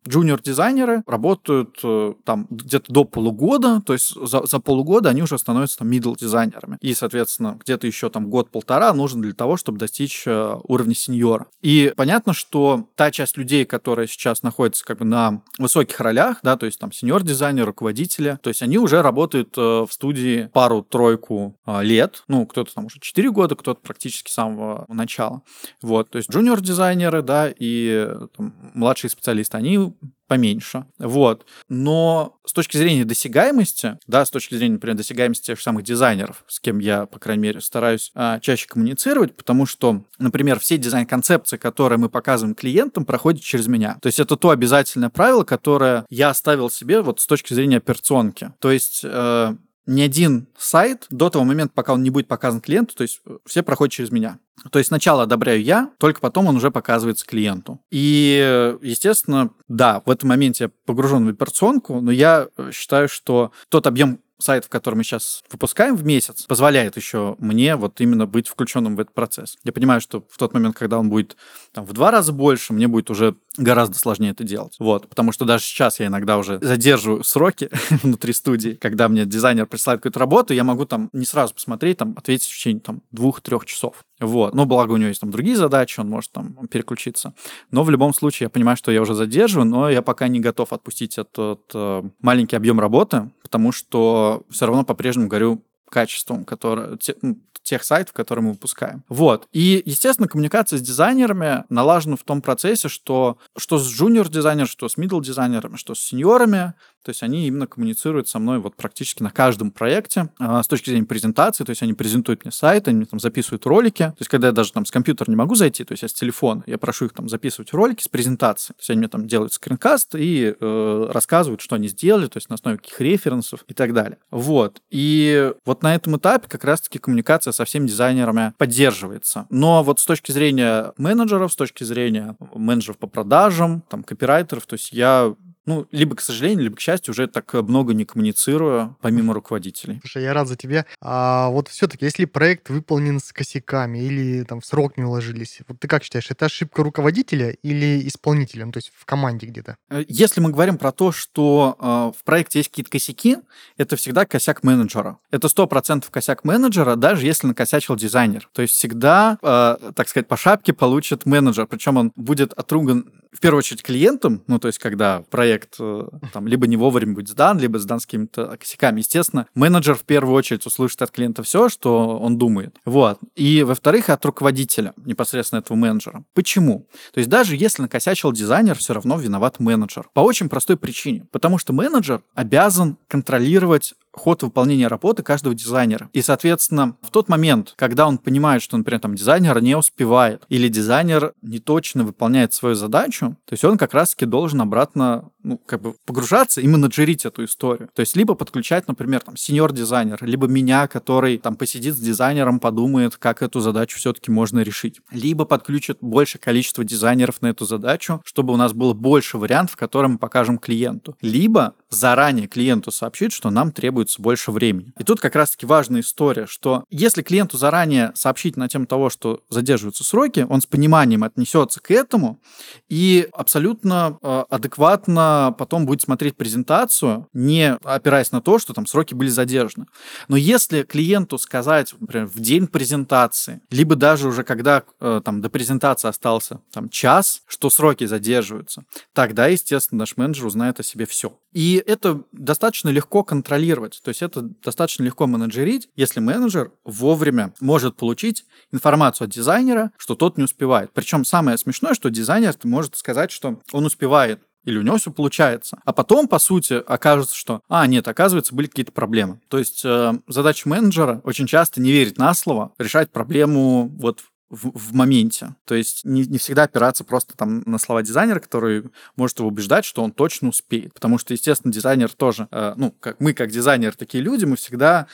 [0.07, 5.79] джуниор-дизайнеры работают э, там где-то до полугода, то есть за, за полугода они уже становятся
[5.79, 6.77] там middle-дизайнерами.
[6.81, 11.47] И, соответственно, где-то еще там год-полтора нужен для того, чтобы достичь э, уровня сеньора.
[11.63, 16.57] И понятно, что та часть людей, которая сейчас находится как бы на высоких ролях, да,
[16.57, 22.25] то есть там сеньор-дизайнер, руководители, то есть они уже работают э, в студии пару-тройку лет,
[22.29, 25.43] ну, кто-то там уже 4 года, кто-то практически сам самого начала.
[25.83, 29.93] Вот, то есть джуниор-дизайнеры, да, и там, младшие специалисты, они
[30.27, 30.85] поменьше.
[31.01, 31.45] Вот.
[31.69, 36.45] Но с точки зрения досягаемости, да, с точки зрения, например, досягаемости тех же самых дизайнеров,
[36.47, 41.57] с кем я, по крайней мере, стараюсь а, чаще коммуницировать, потому что, например, все дизайн-концепции,
[41.57, 43.99] которые мы показываем клиентам, проходят через меня.
[44.01, 48.53] То есть это то обязательное правило, которое я оставил себе вот с точки зрения операционки.
[48.61, 52.95] То есть э, ни один сайт до того момента, пока он не будет показан клиенту,
[52.95, 54.39] то есть э, все проходят через меня.
[54.71, 57.81] То есть сначала одобряю я, только потом он уже показывается клиенту.
[57.91, 63.53] И, естественно, да, в этом моменте я погружен в операционку, но я э, считаю, что
[63.69, 68.49] тот объем сайт, который мы сейчас выпускаем в месяц, позволяет еще мне вот именно быть
[68.49, 69.59] включенным в этот процесс.
[69.65, 71.37] Я понимаю, что в тот момент, когда он будет
[71.73, 74.77] там, в два раза больше, мне будет уже гораздо сложнее это делать.
[74.79, 77.71] Вот, потому что даже сейчас я иногда уже задерживаю сроки
[78.03, 82.15] внутри студии, когда мне дизайнер присылает какую-то работу, я могу там не сразу посмотреть, там
[82.17, 84.05] ответить в течение там двух-трех часов.
[84.21, 84.55] Вот.
[84.55, 87.35] Но благо у него есть там другие задачи, он может там переключиться.
[87.71, 90.73] Но в любом случае я понимаю, что я уже задерживаю, но я пока не готов
[90.73, 97.15] отпустить этот э, маленький объем работы, потому что все равно по-прежнему горю качеством, которое, те,
[97.63, 99.05] тех сайтов, которые мы выпускаем.
[99.09, 99.47] Вот.
[99.53, 104.97] И, естественно, коммуникация с дизайнерами налажена в том процессе, что что с джуниор-дизайнером, что с
[104.97, 109.71] middle-дизайнерами, что с сеньорами, то есть они именно коммуницируют со мной вот практически на каждом
[109.71, 113.65] проекте а, с точки зрения презентации, то есть они презентуют мне сайт, они там записывают
[113.67, 114.03] ролики.
[114.03, 116.13] То есть когда я даже там с компьютера не могу зайти, то есть я с
[116.13, 118.75] телефона, я прошу их там записывать ролики с презентацией.
[118.75, 122.51] То есть они мне там делают скринкаст и э, рассказывают, что они сделали, то есть
[122.51, 124.19] на основе каких референсов и так далее.
[124.31, 124.83] Вот.
[124.91, 129.47] И вот на этом этапе как раз-таки коммуникация со всеми дизайнерами поддерживается.
[129.51, 134.75] Но вот с точки зрения менеджеров, с точки зрения менеджеров по продажам, там, копирайтеров, то
[134.75, 135.35] есть я
[135.71, 140.01] ну, либо, к сожалению, либо, к счастью, уже так много не коммуницирую, помимо руководителей.
[140.01, 140.85] Слушай, я рад за тебя.
[141.01, 145.79] А вот все-таки, если проект выполнен с косяками или там в срок не уложились, вот
[145.79, 149.77] ты как считаешь, это ошибка руководителя или исполнителя, ну, то есть в команде где-то?
[149.91, 153.37] Э, если мы говорим про то, что э, в проекте есть какие-то косяки,
[153.77, 155.19] это всегда косяк менеджера.
[155.31, 158.49] Это сто процентов косяк менеджера, даже если накосячил дизайнер.
[158.53, 163.41] То есть всегда, э, так сказать, по шапке получит менеджер, причем он будет отруган в
[163.41, 167.59] первую очередь клиентам, ну, то есть когда проект э, там либо не вовремя будет сдан,
[167.59, 169.01] либо сдан с какими-то косяками.
[169.01, 172.77] Естественно, менеджер в первую очередь услышит от клиента все, что он думает.
[172.85, 173.19] Вот.
[173.37, 176.25] И, во-вторых, от руководителя, непосредственно этого менеджера.
[176.35, 176.89] Почему?
[177.13, 180.09] То есть даже если накосячил дизайнер, все равно виноват менеджер.
[180.13, 181.27] По очень простой причине.
[181.31, 186.11] Потому что менеджер обязан контролировать ход выполнения работы каждого дизайнера.
[186.13, 190.69] И, соответственно, в тот момент, когда он понимает, что, например, там дизайнер не успевает или
[190.69, 195.81] дизайнер не точно выполняет свою задачу, то есть он как раз-таки должен обратно ну, как
[195.81, 197.89] бы погружаться и менеджерить эту историю.
[197.95, 203.17] То есть либо подключать, например, там, сеньор-дизайнер, либо меня, который там посидит с дизайнером, подумает,
[203.17, 205.01] как эту задачу все-таки можно решить.
[205.11, 210.13] Либо подключит больше количество дизайнеров на эту задачу, чтобы у нас было больше вариантов, которые
[210.13, 211.17] мы покажем клиенту.
[211.21, 214.93] Либо заранее клиенту сообщить, что нам требуется больше времени.
[214.99, 219.43] И тут как раз-таки важная история, что если клиенту заранее сообщить на тему того, что
[219.49, 222.41] задерживаются сроки, он с пониманием отнесется к этому
[222.89, 229.15] и абсолютно э, адекватно потом будет смотреть презентацию, не опираясь на то, что там сроки
[229.15, 229.87] были задержаны.
[230.29, 235.51] Но если клиенту сказать, например, в день презентации, либо даже уже когда э, там до
[235.51, 241.39] презентации остался там час, что сроки задерживаются, тогда, естественно, наш менеджер узнает о себе все.
[241.53, 247.97] И это достаточно легко контролировать, то есть это достаточно легко менеджерить, если менеджер вовремя может
[247.97, 250.93] получить информацию от дизайнера, что тот не успевает.
[250.93, 255.79] Причем самое смешное, что дизайнер может сказать, что он успевает, или у него все получается.
[255.85, 259.41] А потом, по сути, окажется, что, а, нет, оказывается, были какие-то проблемы.
[259.49, 264.77] То есть э, задача менеджера очень часто не верить на слово, решать проблему вот в,
[264.77, 265.55] в моменте.
[265.65, 268.85] То есть не, не всегда опираться просто там на слова дизайнера, который
[269.17, 270.93] может его убеждать, что он точно успеет.
[270.93, 275.07] Потому что, естественно, дизайнер тоже, э, ну, как мы как дизайнер такие люди, мы всегда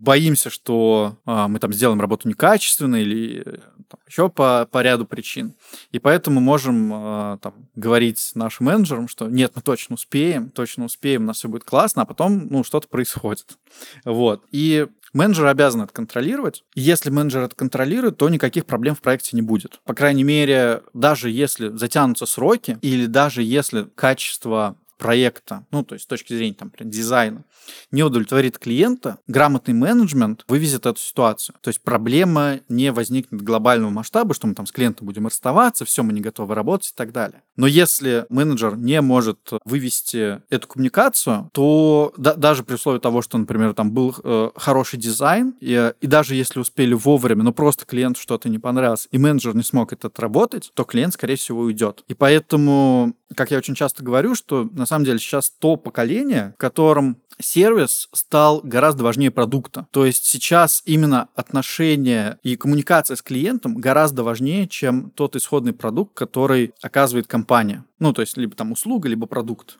[0.00, 3.44] боимся, что а, мы там сделаем работу некачественно или
[3.88, 5.54] там, еще по, по ряду причин.
[5.92, 11.22] И поэтому можем а, там, говорить нашим менеджерам, что нет, мы точно успеем, точно успеем,
[11.22, 13.58] у нас все будет классно, а потом ну, что-то происходит.
[14.04, 14.42] Вот.
[14.50, 16.62] И Менеджер обязан это контролировать.
[16.74, 19.80] если менеджер это контролирует, то никаких проблем в проекте не будет.
[19.84, 26.04] По крайней мере, даже если затянутся сроки или даже если качество проекта, ну, то есть
[26.04, 27.44] с точки зрения там, дизайна,
[27.90, 31.56] не удовлетворит клиента, грамотный менеджмент вывезет эту ситуацию.
[31.62, 36.02] То есть проблема не возникнет глобального масштаба, что мы там с клиентом будем расставаться, все,
[36.02, 37.42] мы не готовы работать и так далее.
[37.56, 43.38] Но если менеджер не может вывести эту коммуникацию, то да, даже при условии того, что,
[43.38, 48.20] например, там был э, хороший дизайн, и, и даже если успели вовремя, но просто клиенту
[48.20, 52.04] что-то не понравилось, и менеджер не смог это отработать, то клиент, скорее всего, уйдет.
[52.08, 56.60] И поэтому, как я очень часто говорю, что на самом деле сейчас то поколение, в
[56.60, 59.86] котором сервис стал гораздо важнее продукта.
[59.90, 66.14] То есть сейчас именно отношения и коммуникация с клиентом гораздо важнее, чем тот исходный продукт,
[66.14, 67.84] который оказывает компания.
[67.98, 69.78] Ну, то есть либо там услуга, либо продукт.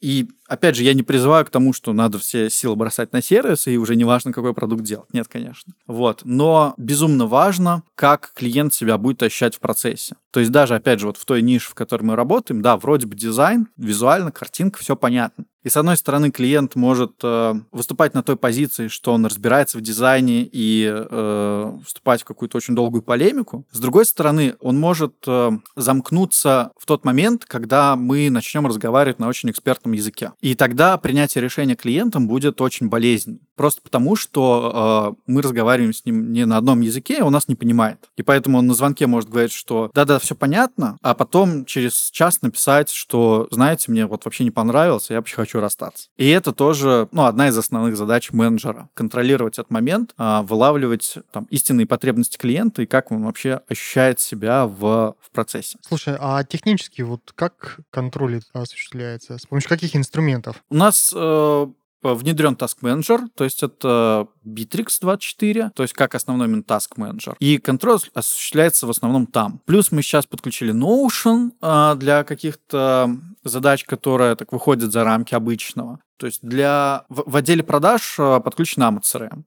[0.00, 3.66] И опять же, я не призываю к тому, что надо все силы бросать на сервис,
[3.66, 5.12] и уже не важно, какой продукт делать.
[5.12, 5.72] Нет, конечно.
[5.86, 6.22] Вот.
[6.24, 10.16] Но безумно важно, как клиент себя будет ощущать в процессе.
[10.32, 13.06] То есть даже, опять же, вот в той нише, в которой мы работаем, да, вроде
[13.06, 15.44] бы дизайн, визуально, картинка, все понятно.
[15.62, 19.82] И с одной стороны, клиент может э, выступать на той позиции, что он разбирается в
[19.82, 23.66] дизайне и э, вступать в какую-то очень долгую полемику.
[23.70, 29.28] С другой стороны, он может э, замкнуться в тот момент, когда мы начнем разговаривать на
[29.28, 30.32] очень экспертном языке.
[30.40, 33.46] И тогда принятие решения клиентом будет очень болезненным.
[33.60, 37.46] Просто потому, что э, мы разговариваем с ним не на одном языке, и он нас
[37.46, 38.08] не понимает.
[38.16, 42.40] И поэтому он на звонке может говорить, что да-да, все понятно, а потом через час
[42.40, 46.08] написать, что, знаете, мне вот вообще не понравилось, я вообще хочу расстаться.
[46.16, 48.88] И это тоже, ну, одна из основных задач менеджера.
[48.94, 54.64] Контролировать этот момент, э, вылавливать там истинные потребности клиента и как он вообще ощущает себя
[54.64, 55.76] в, в процессе.
[55.86, 59.36] Слушай, а технически вот как контроль осуществляется?
[59.36, 60.64] С помощью каких инструментов?
[60.70, 61.66] У нас э,
[62.02, 67.36] внедрен Task Manager, то есть это Bittrex 24, то есть как основной именно Task Manager.
[67.38, 69.60] И контроль осуществляется в основном там.
[69.66, 76.00] Плюс мы сейчас подключили Notion а, для каких-то задач, которые так выходят за рамки обычного.
[76.20, 79.00] То есть для в, в отделе продаж а, подключен AMA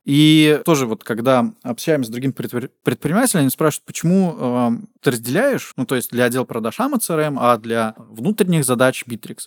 [0.05, 4.69] И тоже вот когда общаемся с другими предпринимателями, они спрашивают, почему э,
[5.01, 9.41] ты разделяешь, ну то есть для отдела продаж AMA а для внутренних задач Bittrex.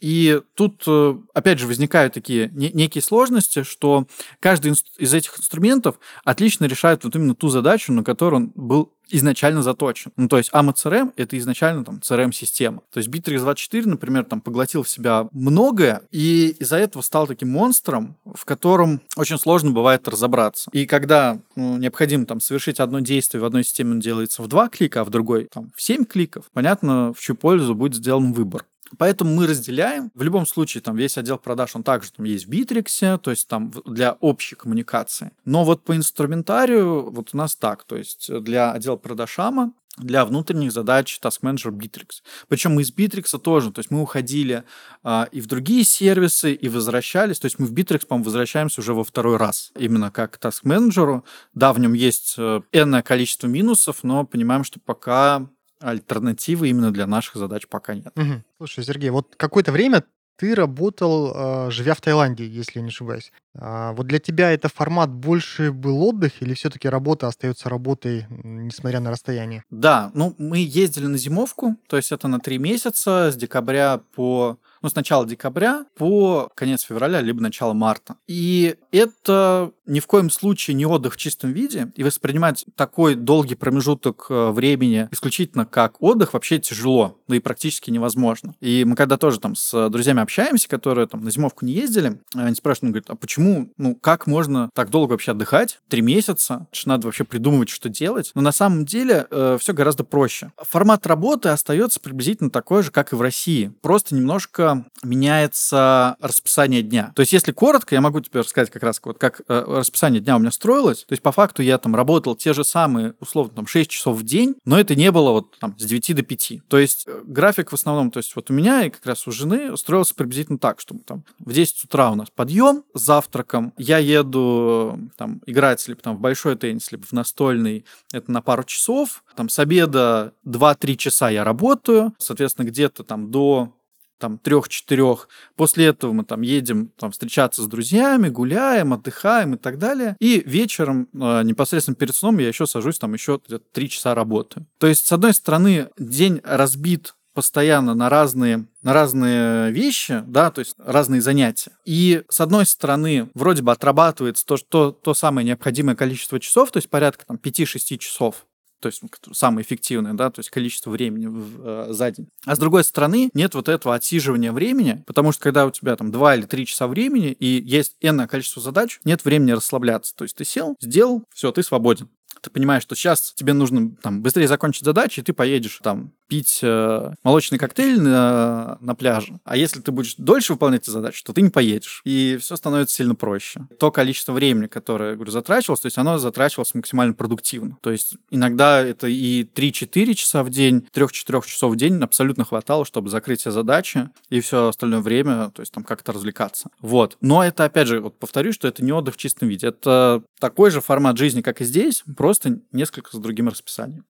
[0.00, 4.06] И тут э, опять же возникают такие не, некие сложности, что
[4.40, 9.62] каждый из этих инструментов отлично решает вот именно ту задачу, на которую он был изначально
[9.62, 10.12] заточен.
[10.16, 12.82] Ну, то есть AMA CRM— это изначально там CRM-система.
[12.92, 18.16] То есть Bittrex24, например, там поглотил в себя многое, и из-за этого стал таким монстром,
[18.24, 20.70] в котором очень сложно бывает разобраться.
[20.72, 24.68] И когда ну, необходимо там совершить одно действие в одной системе, он делается в два
[24.68, 28.66] клика, а в другой там в семь кликов, понятно, в чью пользу будет сделан выбор.
[28.98, 30.10] Поэтому мы разделяем.
[30.14, 33.48] В любом случае, там весь отдел продаж, он также там есть в Битриксе, то есть
[33.48, 35.32] там для общей коммуникации.
[35.44, 40.24] Но вот по инструментарию вот у нас так, то есть для отдела продаж АМА для
[40.24, 42.22] внутренних задач Task Manager Bittrex.
[42.48, 44.64] Причем мы из Bittrex тоже, то есть мы уходили
[45.02, 47.38] а, и в другие сервисы, и возвращались.
[47.38, 51.22] То есть мы в Bittrex, по-моему, возвращаемся уже во второй раз, именно как Task Manager.
[51.54, 55.48] Да, в нем есть э, энное количество минусов, но понимаем, что пока
[55.80, 58.12] альтернативы именно для наших задач пока нет.
[58.16, 58.42] Угу.
[58.58, 60.04] Слушай, Сергей, вот какое-то время
[60.40, 63.30] ты работал, а, живя в Таиланде, если я не ошибаюсь.
[63.54, 69.00] А, вот для тебя это формат больше был отдых или все-таки работа остается работой, несмотря
[69.00, 69.64] на расстояние?
[69.68, 74.58] Да, ну мы ездили на зимовку, то есть это на три месяца, с декабря по
[74.82, 78.16] ну, с начала декабря по конец февраля, либо начало марта.
[78.26, 83.56] И это ни в коем случае не отдых в чистом виде, и воспринимать такой долгий
[83.56, 88.54] промежуток э, времени исключительно как отдых вообще тяжело, да и практически невозможно.
[88.60, 92.54] И мы когда тоже там с друзьями общаемся, которые там на зимовку не ездили, они
[92.54, 95.80] спрашивают, говорят, а почему, ну, как можно так долго вообще отдыхать?
[95.88, 96.66] Три месяца?
[96.72, 98.30] Что надо вообще придумывать, что делать?
[98.34, 100.52] Но на самом деле э, все гораздо проще.
[100.56, 103.72] Формат работы остается приблизительно такой же, как и в России.
[103.82, 104.69] Просто немножко
[105.02, 107.12] меняется расписание дня.
[107.14, 110.36] То есть, если коротко, я могу тебе рассказать как раз вот как э, расписание дня
[110.36, 111.04] у меня строилось.
[111.04, 114.22] То есть, по факту я там работал те же самые, условно, там 6 часов в
[114.22, 116.52] день, но это не было вот там с 9 до 5.
[116.68, 119.32] То есть, э, график в основном, то есть, вот у меня и как раз у
[119.32, 123.98] жены строился приблизительно так, что там в 10 утра у нас подъем с завтраком, я
[123.98, 129.22] еду там играть либо там в большой теннис, либо в настольный, это на пару часов,
[129.36, 133.72] там с обеда 2-3 часа я работаю, соответственно, где-то там до
[134.20, 135.28] там трех-четырех.
[135.56, 140.16] После этого мы там едем там встречаться с друзьями, гуляем, отдыхаем и так далее.
[140.20, 143.40] И вечером э, непосредственно перед сном я еще сажусь там еще
[143.72, 144.66] три часа работаю.
[144.78, 150.58] То есть с одной стороны день разбит постоянно на разные, на разные вещи, да, то
[150.60, 151.72] есть разные занятия.
[151.84, 156.78] И с одной стороны, вроде бы отрабатывается то, то, то самое необходимое количество часов, то
[156.78, 158.46] есть порядка там 5-6 часов
[158.80, 159.02] то есть
[159.32, 162.28] самое эффективное, да, то есть количество времени в, э, за день.
[162.44, 166.10] А с другой стороны, нет вот этого отсиживания времени, потому что когда у тебя там
[166.10, 170.14] 2 или 3 часа времени и есть энное количество задач, нет времени расслабляться.
[170.16, 172.08] То есть ты сел, сделал, все, ты свободен
[172.40, 176.60] ты понимаешь, что сейчас тебе нужно там быстрее закончить задачи, и ты поедешь там пить
[176.62, 179.40] э, молочный коктейль на, на пляже.
[179.44, 182.02] А если ты будешь дольше выполнять эти задачи, то ты не поедешь.
[182.04, 183.66] И все становится сильно проще.
[183.80, 187.78] То количество времени, которое, говорю, затрачивалось, то есть оно затрачивалось максимально продуктивно.
[187.82, 192.84] То есть иногда это и 3-4 часа в день, 3-4 часов в день абсолютно хватало,
[192.84, 196.70] чтобы закрыть все задачи и все остальное время, то есть там как-то развлекаться.
[196.80, 197.16] Вот.
[197.20, 199.66] Но это, опять же, вот повторюсь, что это не отдых в чистом виде.
[199.66, 204.04] Это такой же формат жизни, как и здесь, просто несколько с другим расписанием.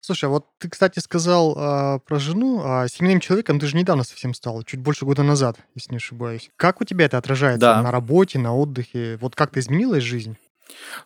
[0.00, 4.02] Слушай, а вот ты, кстати, сказал э, про жену, а семейным человеком ты же недавно
[4.02, 6.50] совсем стал, чуть больше года назад, если не ошибаюсь.
[6.56, 7.80] Как у тебя это отражается Да.
[7.80, 9.18] на работе, на отдыхе?
[9.20, 10.36] Вот как-то изменилась жизнь?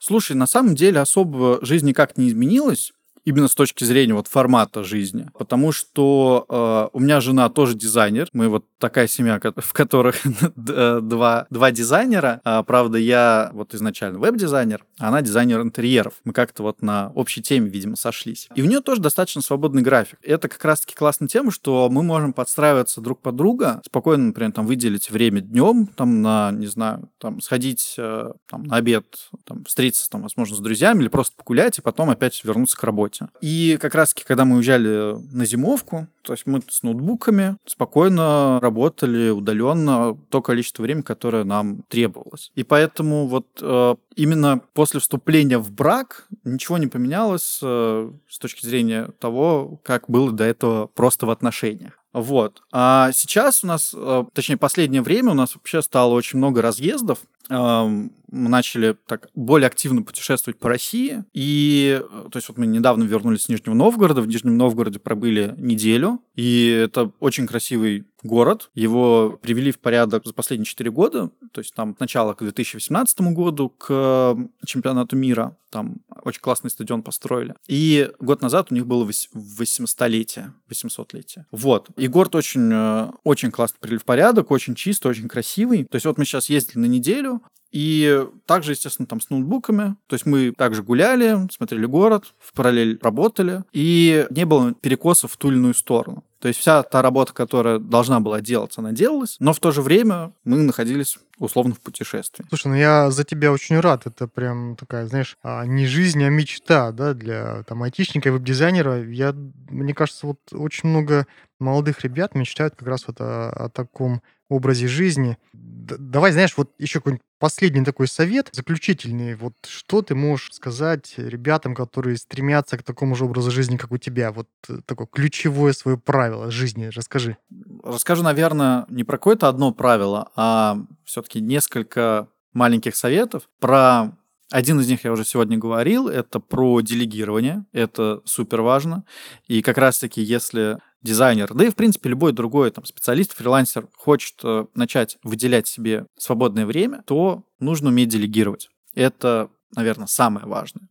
[0.01, 2.95] Слушай, на самом деле особо жизнь никак не изменилась
[3.29, 8.29] именно с точки зрения вот формата жизни, потому что э, у меня жена тоже дизайнер,
[8.33, 10.17] мы вот такая семья, в которых
[10.57, 16.15] два, два дизайнера, А, правда, я вот изначально веб-дизайнер, а она дизайнер интерьеров.
[16.25, 18.49] Мы как-то вот на общей теме, видимо, сошлись.
[18.55, 20.19] И у нее тоже достаточно свободный график.
[20.23, 24.67] Это как раз-таки классная тема, что мы можем подстраиваться друг под друга, спокойно, например, там
[24.67, 29.05] выделить время днем, там на, не знаю, там сходить э, там, на обед,
[29.45, 33.18] там, встретиться, там, возможно, с друзьями или просто погулять, и потом опять вернуться к работе.
[33.41, 39.31] И как раз-таки, когда мы уезжали на зимовку, то есть мы с ноутбуками спокойно работали
[39.31, 42.53] удаленно то количество времени, которое нам требовалось.
[42.55, 48.67] И поэтому вот э, именно после вступления в брак ничего не поменялось э, с точки
[48.67, 51.99] зрения того, как было до этого просто в отношениях.
[52.13, 52.63] Вот.
[52.73, 57.19] А сейчас у нас, э, точнее, последнее время у нас вообще стало очень много разъездов.
[57.51, 61.25] Мы начали так более активно путешествовать по России.
[61.33, 64.21] И, э, то есть, вот мы недавно вернулись с Нижнего Новгорода.
[64.21, 66.21] В Нижнем Новгороде пробыли неделю.
[66.37, 68.71] И это очень красивый город.
[68.75, 71.31] Его привели в порядок за последние 4 года.
[71.53, 74.37] То есть там сначала к 2018 году, к
[74.67, 75.57] чемпионату мира.
[75.71, 77.55] Там очень классный стадион построили.
[77.67, 80.53] И год назад у них было вось- 800-летие.
[80.69, 81.47] 800-летие.
[81.51, 81.89] Вот.
[81.97, 85.85] И город очень, э, очень классно привели в порядок, очень чистый, очень красивый.
[85.85, 87.38] То есть вот мы сейчас ездили на неделю,
[87.71, 89.97] и также, естественно, там с ноутбуками.
[90.07, 95.37] То есть мы также гуляли, смотрели город, в параллель работали, и не было перекосов в
[95.37, 96.25] ту или иную сторону.
[96.41, 99.83] То есть вся та работа, которая должна была делаться, она делалась, но в то же
[99.83, 102.45] время мы находились условно в путешествии.
[102.49, 104.07] Слушай, ну я за тебя очень рад.
[104.07, 109.03] Это прям такая, знаешь, а, не жизнь, а мечта, да, для там айтишника и веб-дизайнера.
[109.05, 109.35] Я,
[109.69, 111.27] мне кажется, вот очень много
[111.59, 115.39] молодых ребят мечтают как раз вот о, о таком образе жизни.
[115.53, 119.35] Д- давай, знаешь, вот еще какой-нибудь последний такой совет, заключительный.
[119.35, 123.99] Вот что ты можешь сказать ребятам, которые стремятся к такому же образу жизни, как у
[123.99, 124.33] тебя?
[124.33, 126.91] Вот э, такое ключевое свое правило жизни.
[126.95, 127.37] Расскажи.
[127.83, 133.49] Расскажу, наверное, не про какое-то одно правило, а все-таки несколько маленьких советов.
[133.61, 134.17] Про
[134.51, 139.05] один из них я уже сегодня говорил, это про делегирование, это супер важно.
[139.47, 144.35] И как раз-таки, если дизайнер, да и, в принципе, любой другой там, специалист, фрилансер хочет
[144.43, 148.69] э, начать выделять себе свободное время, то нужно уметь делегировать.
[148.95, 150.89] Это, наверное, самое важное.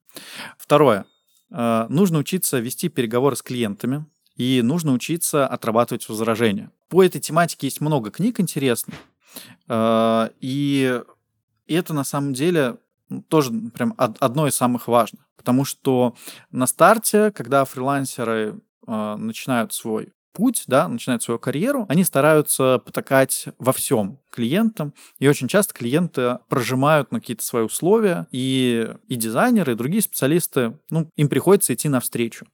[0.58, 1.06] Второе.
[1.52, 4.06] Э, Нужно учиться вести переговоры с клиентами
[4.38, 6.72] и нужно учиться отрабатывать возражения.
[6.90, 8.96] По этой тематике есть много книг интересных,
[9.68, 11.02] э, и
[11.68, 12.78] это на самом деле
[13.30, 16.16] тоже прям одно из самых важных, потому что
[16.52, 23.48] на старте, когда фрилансеры э, начинают свой путь, да, начинают свою карьеру, они стараются потакать
[23.58, 29.72] во всем клиентам, и очень часто клиенты прожимают на какие-то свои условия, и, и дизайнеры,
[29.72, 32.46] и другие специалисты, ну, им приходится идти навстречу.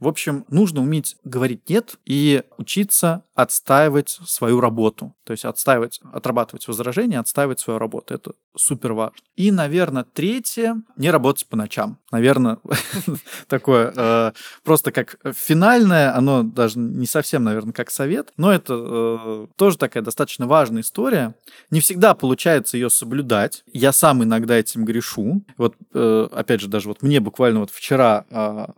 [0.00, 5.14] В общем, нужно уметь говорить «нет» и учиться отстаивать свою работу.
[5.24, 8.14] То есть отстаивать, отрабатывать возражения, отстаивать свою работу.
[8.14, 9.18] Это супер важно.
[9.34, 11.98] И, наверное, третье— не работать по ночам.
[12.10, 12.58] Наверное,
[13.48, 14.32] такое э,
[14.64, 20.02] просто как финальное, оно даже не совсем, наверное, как совет, но это э, тоже такая
[20.02, 21.34] достаточно важная история.
[21.70, 23.64] Не всегда получается ее соблюдать.
[23.70, 25.44] Я сам иногда этим грешу.
[25.58, 28.70] Вот, э, опять же, даже вот мне буквально вот вчера а,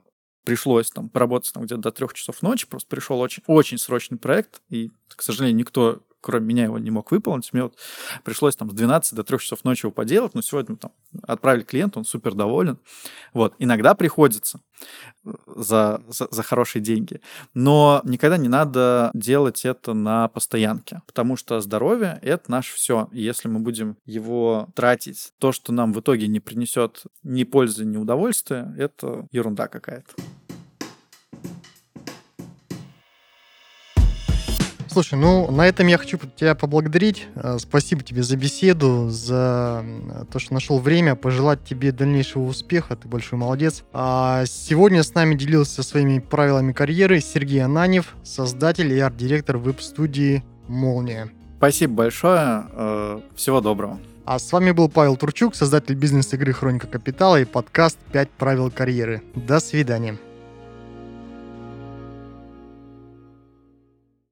[0.49, 4.62] пришлось там поработать там где-то до трех часов ночи, просто пришел очень, очень срочный проект,
[4.70, 7.53] и, к сожалению, никто кроме меня его не мог выполнить.
[7.53, 7.76] Мне вот
[8.24, 10.92] пришлось там с 12 до 3 часов ночи его поделать, но сегодня там
[11.22, 12.78] отправили клиенту, он супер доволен.
[13.34, 14.61] Вот, иногда приходится
[15.24, 17.20] э, за, за, за хорошие деньги,
[17.55, 23.09] но никогда не надо делать это на постоянке, потому что здоровье— это наше все.
[23.12, 27.84] И если мы будем его тратить, то, что нам в итоге не принесет ни пользы,
[27.84, 30.14] ни удовольствия, это ерунда какая-то.
[34.99, 37.28] Слушай, ну на этом я хочу тебя поблагодарить.
[37.36, 39.84] Э, спасибо тебе за беседу, за
[40.32, 41.14] то, что нашел время.
[41.14, 42.96] Пожелать тебе дальнейшего успеха.
[42.96, 43.84] Ты большой молодец.
[43.92, 51.30] А сегодня с нами делился своими правилами карьеры Сергей Ананев, создатель и арт-директор веб-студии «Молния».
[51.59, 52.64] Спасибо большое.
[52.72, 54.01] Э, всего доброго.
[54.24, 59.22] А с вами был Павел Турчук, создатель бизнес-игры «Хроника Капитала» и подкаст «5 правил карьеры».
[59.36, 60.18] До свидания.